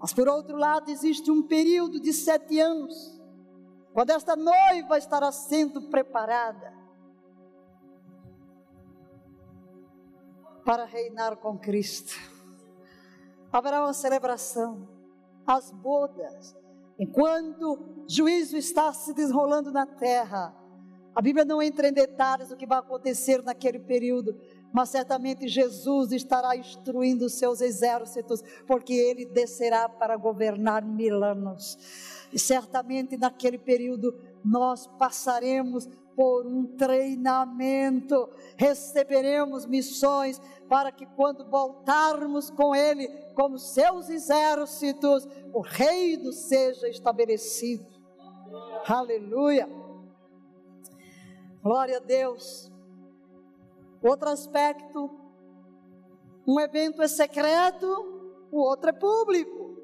[0.00, 3.20] Mas, por outro lado, existe um período de sete anos,
[3.92, 6.72] quando esta noiva estará sendo preparada
[10.64, 12.14] para reinar com Cristo.
[13.52, 14.88] Haverá uma celebração,
[15.46, 16.56] as bodas,
[16.98, 17.78] Enquanto
[18.08, 20.54] juízo está se desenrolando na terra,
[21.14, 24.38] a Bíblia não entra em detalhes do que vai acontecer naquele período,
[24.70, 31.78] mas certamente Jesus estará instruindo os seus exércitos, porque ele descerá para governar mil anos.
[32.30, 42.50] E certamente naquele período nós passaremos por um treinamento, receberemos missões para que quando voltarmos
[42.50, 47.95] com Ele, como seus exércitos, o reino seja estabelecido.
[48.86, 49.68] Aleluia.
[51.62, 52.70] Glória a Deus.
[54.02, 55.10] Outro aspecto,
[56.46, 57.86] um evento é secreto,
[58.52, 59.76] o outro é público.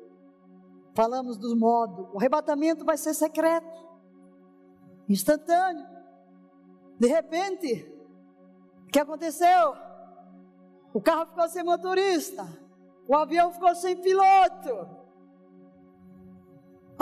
[0.94, 3.88] Falamos do modo, o arrebatamento vai ser secreto,
[5.08, 5.86] instantâneo.
[7.00, 7.92] De repente,
[8.86, 9.74] o que aconteceu?
[10.94, 12.46] O carro ficou sem motorista,
[13.08, 15.01] o avião ficou sem piloto.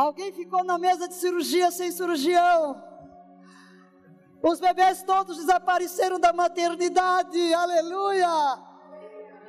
[0.01, 2.83] Alguém ficou na mesa de cirurgia sem cirurgião.
[4.43, 8.55] Os bebês todos desapareceram da maternidade, aleluia!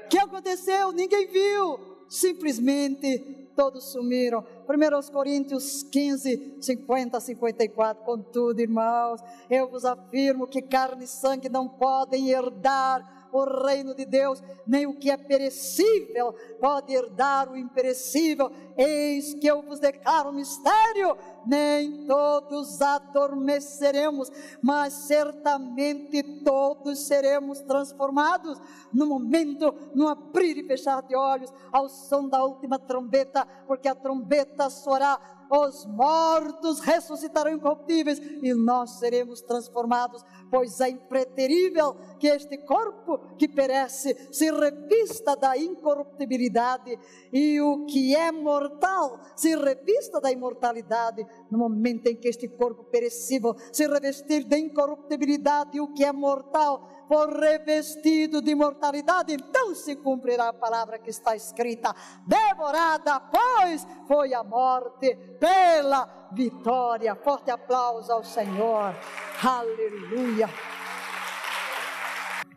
[0.04, 0.92] O que aconteceu?
[0.92, 1.80] Ninguém viu,
[2.10, 4.46] simplesmente todos sumiram.
[4.68, 8.04] 1 Coríntios 15, 50 54.
[8.04, 14.06] Contudo, irmãos, eu vos afirmo que carne e sangue não podem herdar o reino de
[14.06, 18.52] Deus, nem o que é perecível pode herdar o imperecível.
[18.78, 28.60] Eis que eu vos declaro um mistério: nem todos adormeceremos, mas certamente todos seremos transformados
[28.94, 33.96] no momento, no abrir e fechar de olhos, ao som da última trombeta, porque a
[33.96, 35.20] trombeta soará
[35.52, 43.50] os mortos ressuscitarão incorruptíveis e nós seremos transformados, pois é impreterível que este corpo que
[43.50, 46.98] perece se revista da incorruptibilidade
[47.34, 51.28] e o que é mortal se revista da imortalidade.
[51.52, 56.14] No momento em que este corpo perecível se revestir da incorruptibilidade e o que é
[56.14, 61.94] mortal for revestido de imortalidade, então se cumprirá a palavra que está escrita:
[62.26, 67.14] devorada, pois foi a morte pela vitória.
[67.14, 68.96] Forte aplauso ao Senhor.
[69.44, 70.50] Aleluia.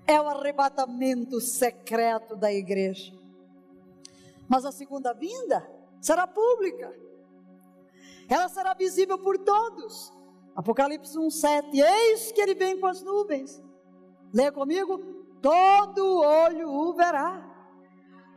[0.06, 3.12] É o arrebatamento secreto da igreja.
[4.46, 5.68] Mas a segunda vinda
[6.00, 6.94] será pública.
[8.28, 10.12] Ela será visível por todos.
[10.54, 11.80] Apocalipse 1:7.
[11.80, 13.60] Eis que ele vem com as nuvens
[14.34, 14.98] Leia comigo:
[15.40, 17.40] todo olho o verá,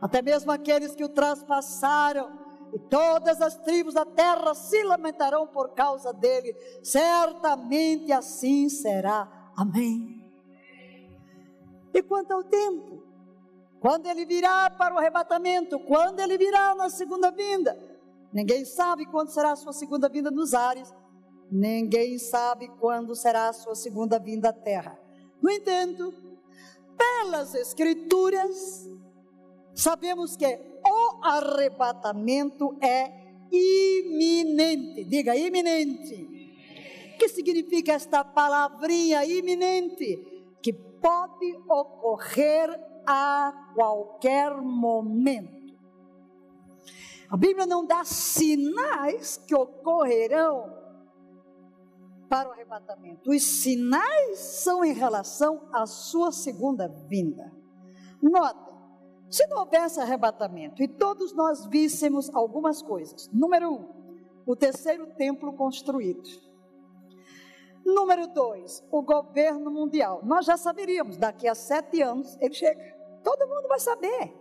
[0.00, 2.38] até mesmo aqueles que o traspassaram,
[2.72, 9.50] e todas as tribos da terra se lamentarão por causa dele, certamente assim será.
[9.56, 10.24] Amém.
[11.92, 13.02] E quanto ao tempo?
[13.80, 15.80] Quando ele virá para o arrebatamento?
[15.80, 17.76] Quando ele virá na segunda vinda?
[18.32, 20.92] Ninguém sabe quando será a sua segunda vinda nos ares,
[21.50, 25.07] ninguém sabe quando será a sua segunda vinda à terra.
[25.40, 26.12] No entanto,
[26.96, 28.88] pelas Escrituras,
[29.74, 30.46] sabemos que
[30.84, 35.04] o arrebatamento é iminente.
[35.04, 36.36] Diga iminente.
[37.14, 40.56] O que significa esta palavrinha iminente?
[40.62, 42.68] Que pode ocorrer
[43.06, 45.58] a qualquer momento.
[47.30, 50.77] A Bíblia não dá sinais que ocorrerão
[52.28, 53.30] para o arrebatamento.
[53.30, 57.52] Os sinais são em relação à sua segunda vinda.
[58.22, 58.74] Notem,
[59.30, 63.28] se não houvesse arrebatamento e todos nós víssemos algumas coisas.
[63.32, 63.88] Número um,
[64.46, 66.28] o terceiro templo construído.
[67.84, 70.20] Número dois, o governo mundial.
[70.24, 72.80] Nós já saberíamos, daqui a sete anos ele chega.
[73.22, 74.34] Todo mundo vai saber.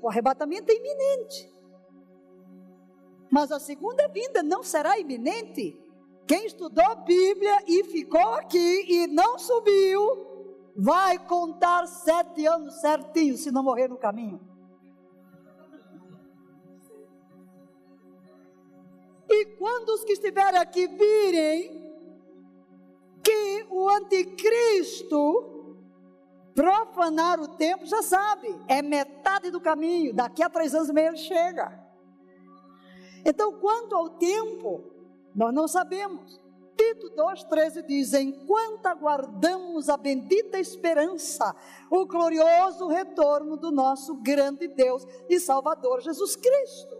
[0.00, 1.52] O arrebatamento é iminente.
[3.32, 5.74] Mas a segunda vinda não será iminente.
[6.26, 13.50] Quem estudou Bíblia e ficou aqui e não subiu, vai contar sete anos certinho se
[13.50, 14.38] não morrer no caminho.
[19.30, 21.90] E quando os que estiverem aqui virem
[23.24, 25.78] que o anticristo
[26.54, 31.08] profanar o tempo, já sabe, é metade do caminho, daqui a três anos e meio
[31.08, 31.81] ele chega.
[33.24, 34.82] Então, quanto ao tempo,
[35.34, 36.40] nós não sabemos.
[36.76, 41.54] Tito 2,13 diz: Enquanto aguardamos a bendita esperança,
[41.90, 46.96] o glorioso retorno do nosso grande Deus e Salvador Jesus Cristo.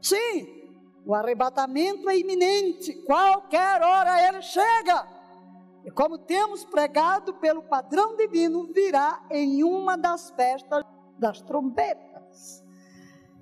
[0.00, 0.58] Sim,
[1.04, 5.06] o arrebatamento é iminente, qualquer hora ele chega.
[5.84, 10.84] E como temos pregado pelo padrão divino, virá em uma das festas
[11.18, 12.64] das trombetas.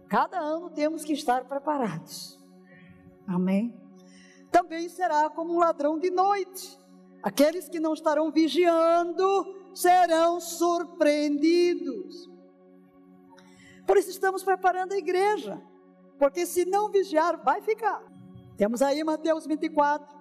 [0.08, 2.38] Cada ano temos que estar preparados.
[3.26, 3.74] Amém?
[4.50, 6.78] Também será como um ladrão de noite.
[7.22, 9.24] Aqueles que não estarão vigiando
[9.74, 12.30] serão surpreendidos.
[13.86, 15.60] Por isso estamos preparando a igreja.
[16.18, 18.02] Porque se não vigiar, vai ficar.
[18.56, 20.16] Temos aí Mateus 24,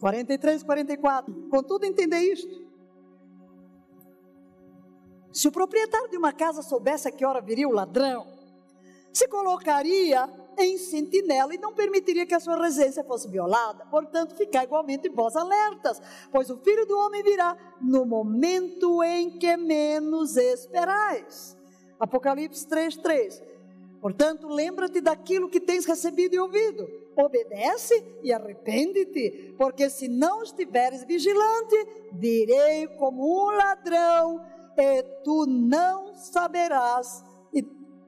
[0.00, 1.48] 43, 44.
[1.50, 2.67] Contudo, entender isto.
[5.38, 8.26] Se o proprietário de uma casa soubesse a que hora viria o ladrão,
[9.12, 10.28] se colocaria
[10.58, 13.86] em sentinela e não permitiria que a sua residência fosse violada.
[13.86, 19.56] Portanto, ficar igualmente vós alertas, pois o filho do homem virá no momento em que
[19.56, 21.56] menos esperais.
[22.00, 23.40] Apocalipse 3, 3.
[24.00, 26.88] Portanto, lembra-te daquilo que tens recebido e ouvido.
[27.14, 31.76] Obedece e arrepende-te, porque se não estiveres vigilante,
[32.12, 37.24] virei como um ladrão e tu não saberás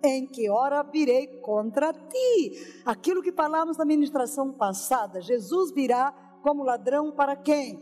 [0.02, 2.82] em que hora virei contra ti.
[2.84, 6.12] Aquilo que falamos na ministração passada, Jesus virá
[6.42, 7.78] como ladrão para quem?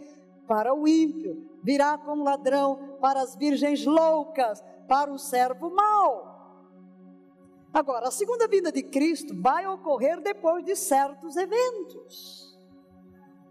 [0.47, 6.37] Para o ímpio, virá como ladrão para as virgens loucas, para o servo mau.
[7.73, 12.59] Agora, a segunda vinda de Cristo vai ocorrer depois de certos eventos.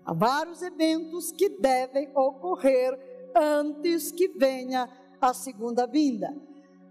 [0.04, 2.98] Há vários eventos que devem ocorrer
[3.36, 6.36] antes que venha a segunda vinda.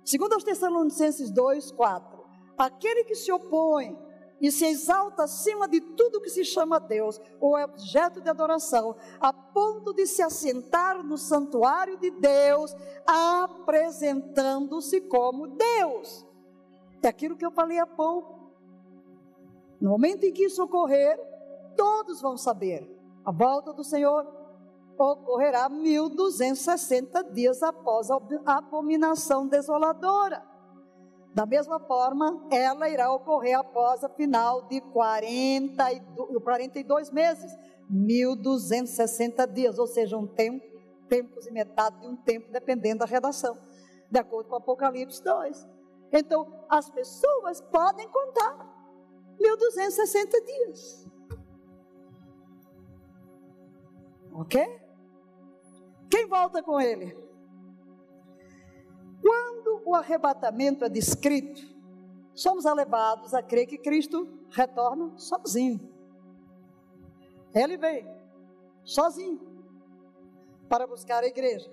[0.04, 2.24] Segundo aos Tessalonicenses 2, 4,
[2.56, 3.98] aquele que se opõe
[4.40, 8.94] e se exalta acima de tudo que se chama Deus, ou é objeto de adoração,
[9.18, 12.74] a ponto de se assentar no santuário de Deus,
[13.06, 16.26] apresentando-se como Deus.
[17.02, 18.50] É aquilo que eu falei há pouco.
[19.80, 21.18] No momento em que isso ocorrer,
[21.76, 22.92] todos vão saber.
[23.24, 24.26] A volta do Senhor
[24.98, 30.42] ocorrerá 1260 dias após a abominação desoladora.
[31.34, 37.54] Da mesma forma, ela irá ocorrer após a final de 42, 42 meses,
[37.90, 40.64] 1260 dias, ou seja, um tempo,
[41.08, 43.58] tempos e metade de um tempo, dependendo da redação,
[44.10, 45.66] de acordo com Apocalipse 2.
[46.10, 48.74] Então, as pessoas podem contar
[49.38, 51.06] 1260 dias.
[54.32, 54.85] Ok?
[56.16, 57.14] Quem volta com ele?
[59.20, 61.60] Quando o arrebatamento é descrito,
[62.34, 65.78] somos levados a crer que Cristo retorna sozinho.
[67.54, 68.08] Ele vem
[68.82, 69.38] sozinho
[70.70, 71.70] para buscar a igreja.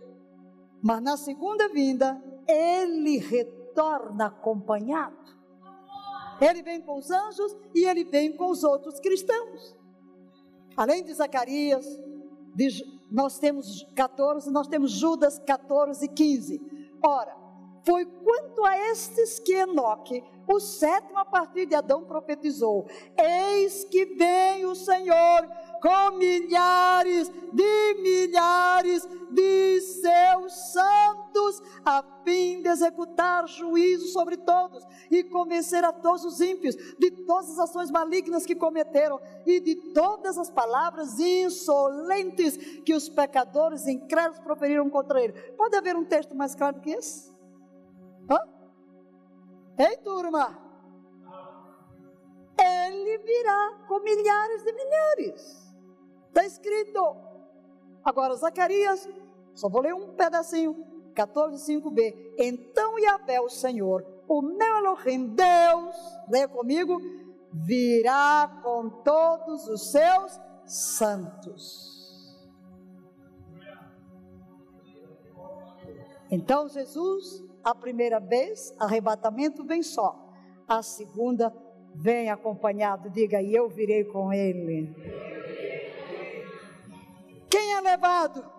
[0.82, 5.24] Mas na segunda vinda, ele retorna acompanhado.
[6.42, 9.74] Ele vem com os anjos e ele vem com os outros cristãos.
[10.76, 11.86] Além de Zacarias,
[12.54, 12.68] de
[13.14, 16.62] nós temos 14, nós temos Judas 14 e 15.
[17.06, 17.38] Ora,
[17.86, 24.06] foi quanto a estes que Enoque, o sétimo a partir de Adão, profetizou: Eis que
[24.06, 25.48] vem o Senhor
[25.84, 34.82] com milhares de milhares de seus santos, a fim de executar juízo sobre todos
[35.12, 39.76] e convencer a todos os ímpios de todas as ações malignas que cometeram e de
[39.94, 42.56] todas as palavras insolentes
[42.86, 45.34] que os pecadores incrédulos proferiram contra ele.
[45.58, 47.30] Pode haver um texto mais claro que esse?
[48.32, 48.40] Hã?
[49.78, 50.58] Ei, turma!
[52.58, 55.63] Ele virá com milhares de milhares.
[56.34, 57.16] Está escrito.
[58.04, 59.08] Agora, Zacarias,
[59.54, 62.34] só vou ler um pedacinho, 14,5b.
[62.40, 65.96] Então Yahvé, o Senhor, o meu Elohim, Deus,
[66.28, 67.00] leia comigo,
[67.54, 71.94] virá com todos os seus santos.
[76.32, 80.20] Então Jesus, a primeira vez, arrebatamento vem só.
[80.68, 81.54] A segunda,
[81.94, 85.33] vem acompanhado, diga, e eu virei com ele.
[87.74, 88.54] É levado?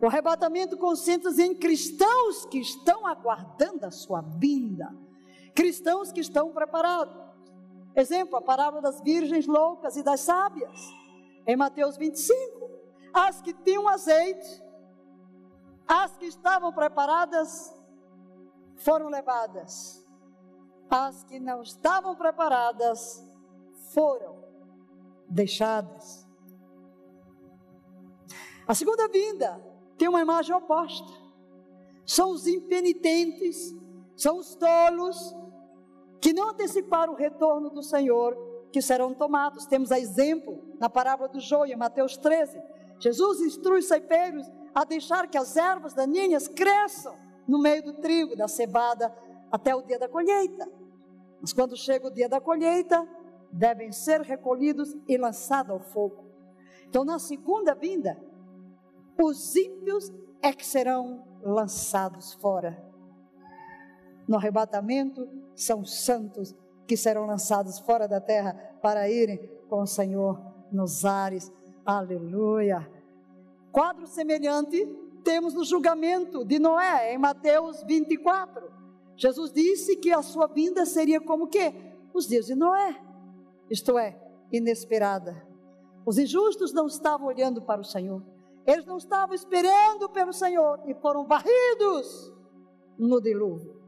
[0.00, 4.94] O arrebatamento concentra-se em cristãos que estão aguardando a sua vinda,
[5.54, 7.16] cristãos que estão preparados.
[7.94, 10.78] Exemplo, a parábola das virgens loucas e das sábias,
[11.46, 12.70] em Mateus 25.
[13.14, 14.62] As que tinham azeite,
[15.88, 17.74] as que estavam preparadas,
[18.76, 20.04] foram levadas.
[20.90, 23.24] As que não estavam preparadas,
[23.94, 24.44] foram
[25.28, 26.25] deixadas.
[28.66, 29.60] A segunda vinda
[29.96, 31.12] tem uma imagem oposta.
[32.04, 33.74] São os impenitentes,
[34.16, 35.34] são os tolos,
[36.20, 38.36] que não anteciparam o retorno do Senhor,
[38.72, 39.66] que serão tomados.
[39.66, 42.60] Temos a exemplo na parábola do joio, em Mateus 13.
[42.98, 47.14] Jesus instrui os ceipeiros a deixar que as ervas daninhas cresçam
[47.46, 49.14] no meio do trigo, da cevada,
[49.50, 50.68] até o dia da colheita.
[51.40, 53.06] Mas quando chega o dia da colheita,
[53.52, 56.24] devem ser recolhidos e lançados ao fogo.
[56.88, 58.20] Então, na segunda vinda,
[59.18, 60.12] os ímpios
[60.42, 62.82] é que serão lançados fora.
[64.28, 66.54] No arrebatamento, são santos
[66.86, 69.38] que serão lançados fora da terra para irem
[69.68, 70.40] com o Senhor
[70.70, 71.52] nos ares.
[71.84, 72.90] Aleluia.
[73.72, 74.84] Quadro semelhante
[75.24, 78.70] temos no julgamento de Noé, em Mateus 24.
[79.16, 81.74] Jesus disse que a sua vinda seria como o quê?
[82.12, 83.00] Os dias de Noé.
[83.70, 84.16] Isto é,
[84.52, 85.46] inesperada.
[86.04, 88.22] Os injustos não estavam olhando para o Senhor
[88.66, 92.32] eles não estavam esperando pelo Senhor e foram varridos
[92.98, 93.80] no dilúvio.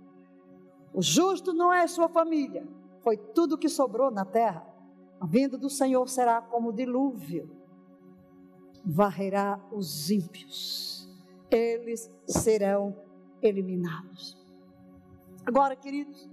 [0.95, 2.67] O justo não é sua família,
[3.03, 4.67] foi tudo que sobrou na terra.
[5.21, 7.51] A vinda do Senhor será como dilúvio,
[8.85, 11.09] varrerá os ímpios,
[11.51, 12.97] eles serão
[13.43, 14.39] eliminados.
[15.45, 16.29] Agora, queridos,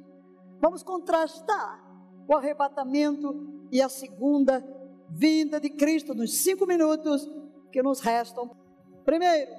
[0.59, 1.83] vamos contrastar
[2.27, 4.63] o arrebatamento e a segunda
[5.09, 7.27] vinda de Cristo nos cinco minutos
[7.75, 8.55] que nos restam.
[9.03, 9.51] Primeiro,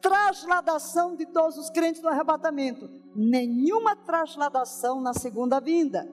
[0.00, 2.88] trasladação de todos os crentes no arrebatamento.
[3.16, 6.08] Nenhuma trasladação na segunda vinda.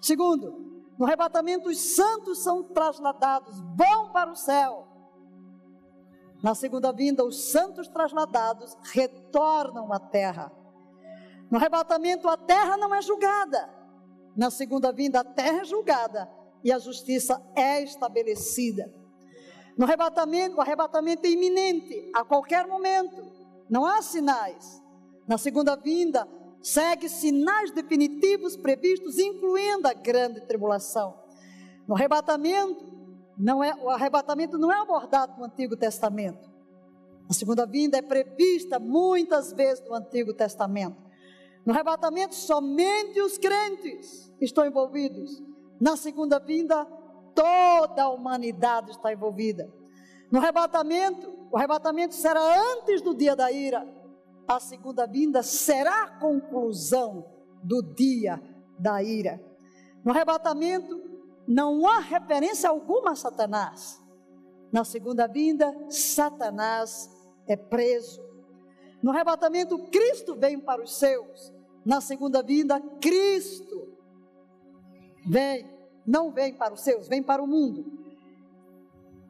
[0.00, 4.88] Segundo, no arrebatamento os santos são trasladados, vão para o céu.
[6.42, 10.50] Na segunda vinda, os santos trasladados retornam à terra.
[11.48, 13.72] No arrebatamento, a terra não é julgada.
[14.36, 16.28] Na segunda vinda, a terra é julgada
[16.64, 19.01] e a justiça é estabelecida.
[19.76, 23.24] No arrebatamento, o arrebatamento é iminente, a qualquer momento.
[23.68, 24.82] Não há sinais.
[25.26, 26.28] Na segunda vinda,
[26.62, 31.18] segue sinais definitivos previstos, incluindo a grande tribulação.
[31.88, 32.92] No arrebatamento,
[33.36, 36.50] não é, o arrebatamento não é abordado no Antigo Testamento.
[37.28, 40.96] A segunda vinda é prevista muitas vezes no Antigo Testamento.
[41.64, 45.42] No arrebatamento, somente os crentes estão envolvidos.
[45.80, 46.86] Na segunda vinda,
[47.34, 49.72] toda a humanidade está envolvida.
[50.30, 53.86] No arrebatamento, o arrebatamento será antes do dia da ira.
[54.48, 57.26] A segunda vinda será a conclusão
[57.62, 58.42] do dia
[58.78, 59.40] da ira.
[60.04, 61.00] No arrebatamento,
[61.46, 64.00] não há referência alguma a Satanás.
[64.72, 67.10] Na segunda vinda, Satanás
[67.46, 68.22] é preso.
[69.02, 71.52] No arrebatamento, Cristo vem para os seus.
[71.84, 73.92] Na segunda vinda, Cristo
[75.26, 75.68] vem
[76.06, 77.84] não vem para os seus, vem para o mundo.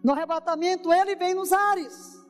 [0.03, 2.21] No arrebatamento, ele vem nos ares.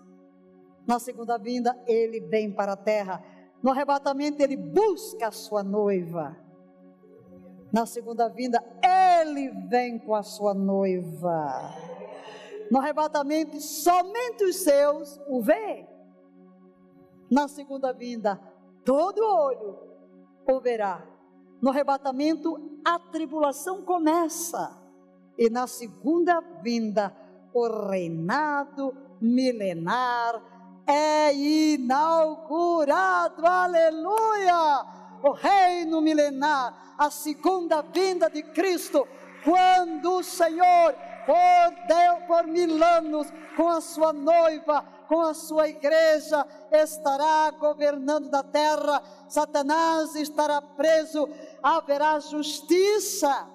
[0.87, 3.25] Na segunda vinda, ele vem para a terra.
[3.63, 6.37] No arrebatamento, ele busca a sua noiva.
[7.73, 11.75] Na segunda vinda, ele vem com a sua noiva.
[12.71, 15.89] No arrebatamento, somente os seus o veem.
[17.31, 18.39] Na segunda vinda,
[18.85, 19.79] todo olho
[20.47, 21.12] o verá.
[21.63, 24.77] No arrebatamento, a tribulação começa.
[25.39, 27.17] E na segunda vinda,
[27.55, 30.43] o reinado milenar
[30.85, 33.47] é inaugurado.
[33.47, 34.85] Aleluia!
[35.23, 39.07] O reino milenar, a segunda vinda de Cristo,
[39.45, 45.69] quando o Senhor, por, Deus, por mil anos, com a sua noiva, com a sua
[45.69, 51.29] igreja, estará governando da terra, Satanás estará preso,
[51.63, 53.49] haverá justiça.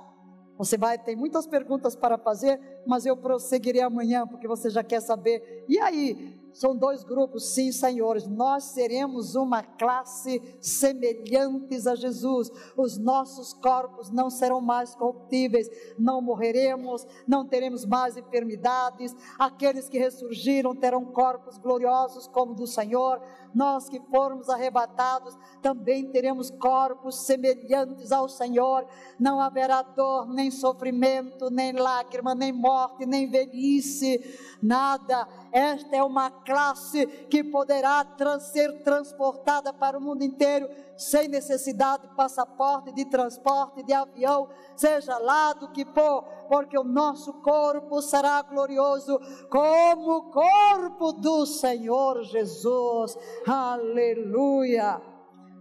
[0.58, 5.02] Você vai ter muitas perguntas para fazer, mas eu prosseguirei amanhã, porque você já quer
[5.02, 5.66] saber.
[5.70, 6.36] E aí?
[6.58, 8.26] São dois grupos, sim, senhores.
[8.26, 12.52] Nós seremos uma classe semelhantes a Jesus.
[12.76, 19.16] Os nossos corpos não serão mais corruptíveis, não morreremos, não teremos mais enfermidades.
[19.38, 23.22] Aqueles que ressurgiram terão corpos gloriosos como do Senhor
[23.54, 28.86] nós que formos arrebatados, também teremos corpos semelhantes ao Senhor.
[29.20, 34.24] Não haverá dor, nem sofrimento, nem lágrima, nem morte, nem velhice,
[34.62, 35.28] nada.
[35.52, 42.08] Esta é uma classe que poderá trans, ser transportada para o mundo inteiro sem necessidade
[42.08, 48.02] de passaporte, de transporte, de avião, seja lá do que for, porque o nosso corpo
[48.02, 49.20] será glorioso
[49.50, 53.16] como o corpo do Senhor Jesus.
[53.48, 55.02] Aleluia.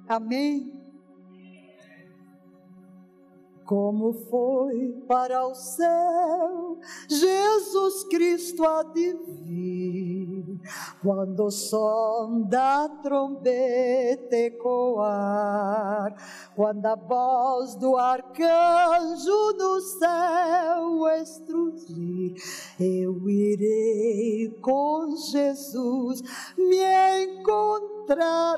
[0.09, 0.76] Amém.
[3.67, 8.62] Como foi para o céu Jesus Cristo
[9.45, 10.61] vir,
[11.03, 16.14] quando o som da trombeta ecoar,
[16.55, 22.35] quando a voz do arcanjo no céu estrugir,
[22.79, 26.23] eu irei com Jesus
[26.57, 27.95] me encontrar.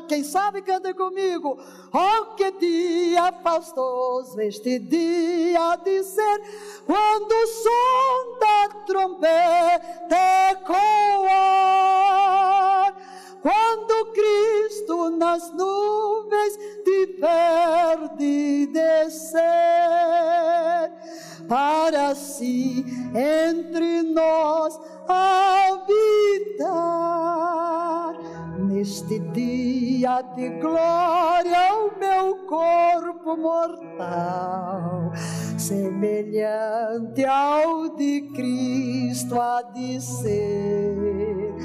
[0.09, 1.59] Quem sabe canta comigo,
[1.93, 6.43] oh que dia faustoso este dia de ser,
[6.85, 10.17] quando o som da trombeta
[10.53, 11.25] ecoar,
[13.41, 16.59] quando Cristo nas nuvens
[18.19, 19.33] de descer,
[21.49, 22.85] para si
[23.15, 24.79] entre nós
[25.09, 25.88] habitar
[28.79, 35.11] Neste dia de glória, o meu corpo mortal,
[35.59, 41.57] semelhante ao de Cristo, há de ser.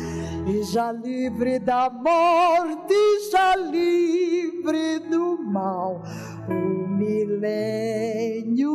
[0.48, 2.96] E já livre da morte,
[3.32, 6.02] já livre do mal,
[6.50, 8.74] o milênio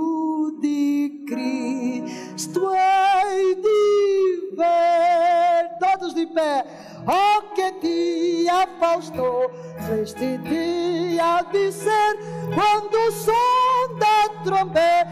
[0.60, 5.78] de Cristo é de ver.
[5.80, 6.64] Todos de pé
[7.10, 9.50] Oh, que dia faustoso
[10.02, 12.18] este dia de ser,
[12.54, 15.08] quando o som da trombeta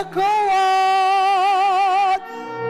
[0.00, 0.20] ecoar,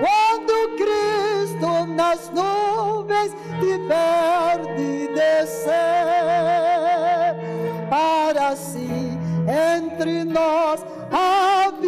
[0.00, 5.72] quando Cristo nas nuvens tiver de descer,
[7.88, 10.84] para si entre nós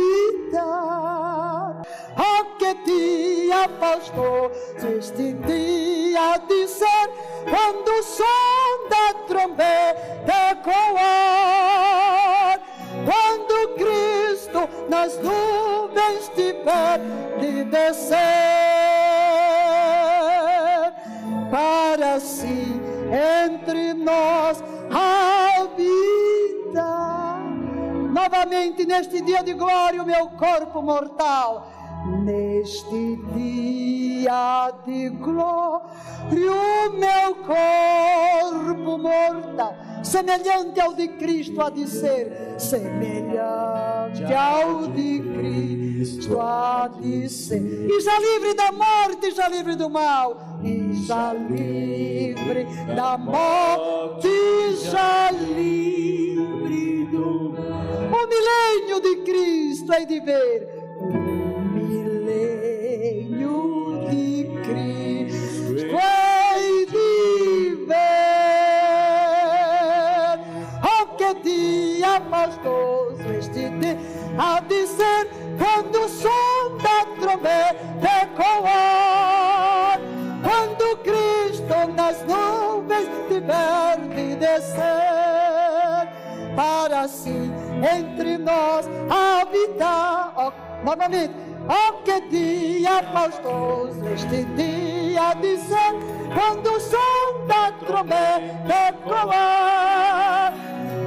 [0.02, 1.82] habitar.
[2.16, 4.52] Oh, que dia faustoso
[4.98, 7.10] este dia de ser,
[7.48, 11.40] quando o som da trombeta ecoar,
[13.06, 17.00] quando Cristo nas nuvens tiver
[17.40, 18.22] de descer,
[21.50, 22.80] para si
[23.10, 26.02] entre nós habitar.
[28.12, 31.66] Novamente neste dia de glória, o meu corpo mortal.
[32.24, 35.86] Neste dia de glória,
[36.30, 46.38] o meu corpo mortal, semelhante ao de Cristo, há de ser, semelhante ao de Cristo,
[46.38, 52.66] há de ser, e já livre da morte, já livre do mal, e já livre
[52.94, 54.28] da morte,
[54.90, 57.01] já livre
[58.32, 60.68] milênio de Cristo é de ver
[61.74, 62.78] milênio
[64.10, 65.96] de Cristo
[66.54, 68.32] hei de ver.
[70.82, 73.98] Oh, que dia fastoso este dia
[74.66, 75.28] de ser
[75.58, 80.00] quando o som da trombeta ecoar,
[80.42, 86.08] quando Cristo nas nuvens tiver de descer,
[86.56, 90.32] para assim entre nós habitar.
[90.36, 90.52] Oh,
[90.84, 95.94] novamente Oh, que dia fastoso este dia de ser,
[96.34, 100.54] quando o som da trombeta ecoar,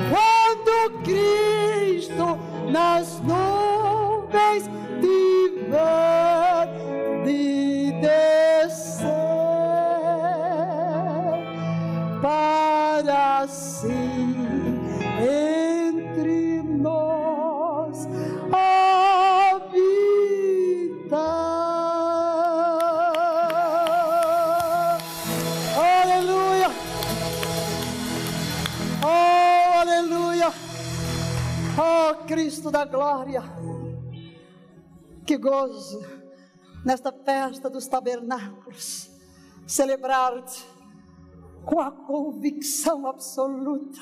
[0.09, 2.39] quando Cristo
[2.71, 4.69] nas nuvens
[5.01, 6.69] tiver
[7.25, 9.09] de descer
[12.21, 15.64] para si.
[32.25, 33.43] Cristo da glória.
[35.25, 36.03] Que gozo
[36.83, 39.09] nesta festa dos tabernáculos,
[39.65, 40.65] celebrar-te
[41.65, 44.01] com a convicção absoluta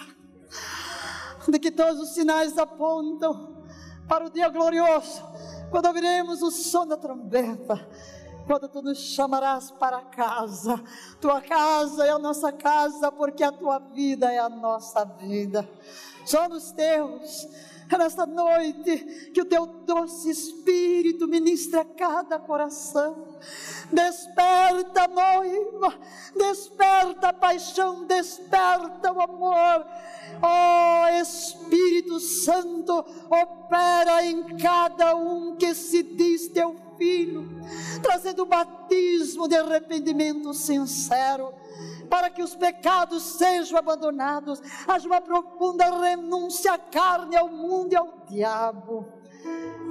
[1.47, 3.63] de que todos os sinais apontam
[4.07, 5.23] para o dia glorioso,
[5.71, 7.87] quando ouviremos o som da trombeta
[8.45, 10.81] quando tu nos chamarás para casa.
[11.19, 15.67] Tua casa é a nossa casa, porque a tua vida é a nossa vida.
[16.25, 17.47] Somos teus.
[17.97, 23.37] Nesta noite que o teu doce Espírito ministra a cada coração.
[23.91, 25.93] Desperta, noiva,
[26.35, 29.85] desperta a paixão, desperta o amor.
[30.41, 37.47] Ó oh, Espírito Santo, opera em cada um que se diz teu filho,
[38.01, 41.53] trazendo o batismo de arrependimento sincero
[42.13, 47.95] para que os pecados sejam abandonados, haja uma profunda renúncia à carne, ao mundo e
[47.95, 49.22] ao diabo.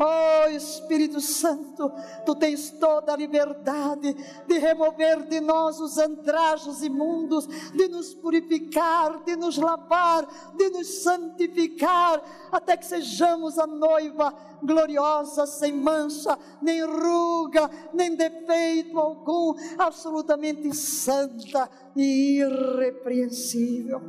[0.00, 1.90] Oh Espírito Santo,
[2.24, 4.14] tu tens toda a liberdade
[4.46, 10.26] de remover de nós os andrajos imundos, de nos purificar, de nos lavar,
[10.56, 18.98] de nos santificar, até que sejamos a noiva gloriosa, sem mancha, nem ruga, nem defeito
[18.98, 24.00] algum, absolutamente santa e irrepreensível.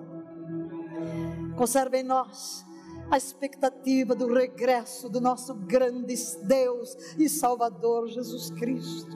[1.56, 2.66] Conserve em nós
[3.14, 9.16] a expectativa do regresso do nosso grande Deus e Salvador Jesus Cristo.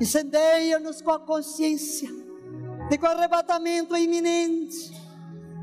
[0.00, 2.08] Incendeia-nos com a consciência
[2.88, 4.92] de que o arrebatamento é iminente,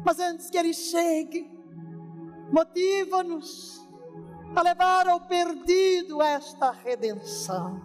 [0.06, 1.50] mas antes que ele chegue,
[2.52, 3.84] motiva-nos
[4.56, 7.82] a levar ao perdido esta redenção.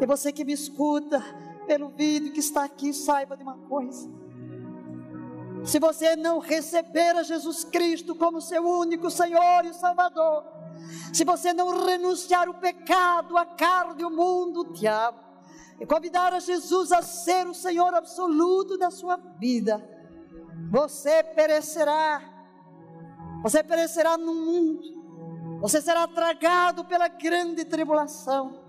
[0.00, 1.20] E você que me escuta
[1.66, 4.15] pelo vídeo que está aqui, saiba de uma coisa
[5.66, 10.44] se você não receber a Jesus Cristo como seu único Senhor e Salvador,
[11.12, 15.18] se você não renunciar o pecado, a carne, o mundo, o diabo,
[15.80, 19.84] e convidar a Jesus a ser o Senhor absoluto da sua vida,
[20.70, 22.22] você perecerá.
[23.42, 25.58] Você perecerá no mundo.
[25.60, 28.64] Você será tragado pela grande tribulação.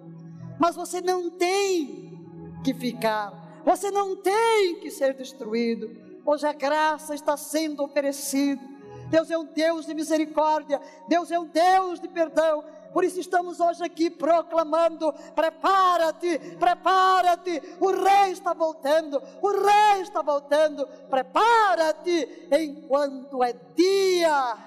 [0.60, 2.20] Mas você não tem
[2.64, 3.62] que ficar.
[3.64, 8.61] Você não tem que ser destruído Hoje a graça está sendo oferecida.
[9.09, 12.65] Deus é um Deus de misericórdia, Deus é um Deus de perdão.
[12.91, 20.21] Por isso estamos hoje aqui proclamando: prepara-te, prepara-te, o Rei está voltando, o Rei está
[20.21, 24.57] voltando, prepara-te enquanto é dia.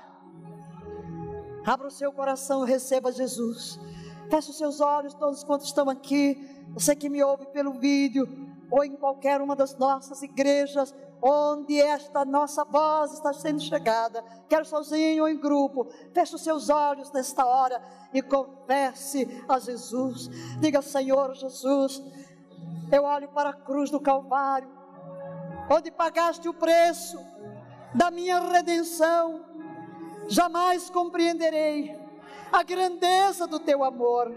[1.66, 3.78] Abra o seu coração, receba Jesus.
[4.30, 6.42] Feche os seus olhos, todos quantos estão aqui.
[6.72, 8.26] Você que me ouve pelo vídeo
[8.70, 14.64] ou em qualquer uma das nossas igrejas, onde esta nossa voz está sendo chegada, quer
[14.64, 20.28] sozinho ou em grupo, feche os seus olhos nesta hora e confesse a Jesus.
[20.58, 22.02] Diga, Senhor Jesus,
[22.90, 24.68] eu olho para a cruz do Calvário,
[25.70, 27.18] onde pagaste o preço
[27.94, 29.44] da minha redenção,
[30.28, 31.98] jamais compreenderei
[32.52, 34.32] a grandeza do teu amor,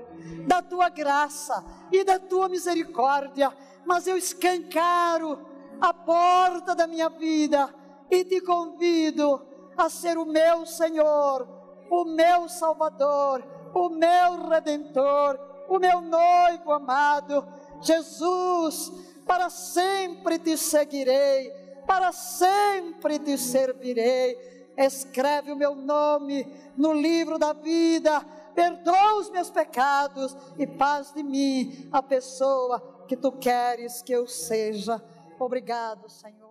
[0.47, 3.51] da tua graça e da tua misericórdia,
[3.85, 5.52] mas eu escancaro
[5.83, 7.69] a porta da minha vida
[8.09, 11.45] e te convido a ser o meu Senhor,
[11.89, 17.45] o meu Salvador, o meu Redentor, o meu noivo amado.
[17.81, 18.93] Jesus,
[19.25, 21.51] para sempre te seguirei,
[21.85, 24.71] para sempre te servirei.
[24.77, 28.21] Escreve o meu nome no livro da vida,
[28.55, 34.25] perdoa os meus pecados e faz de mim a pessoa que tu queres que eu
[34.25, 35.03] seja.
[35.45, 36.42] Obrigado, Senhor.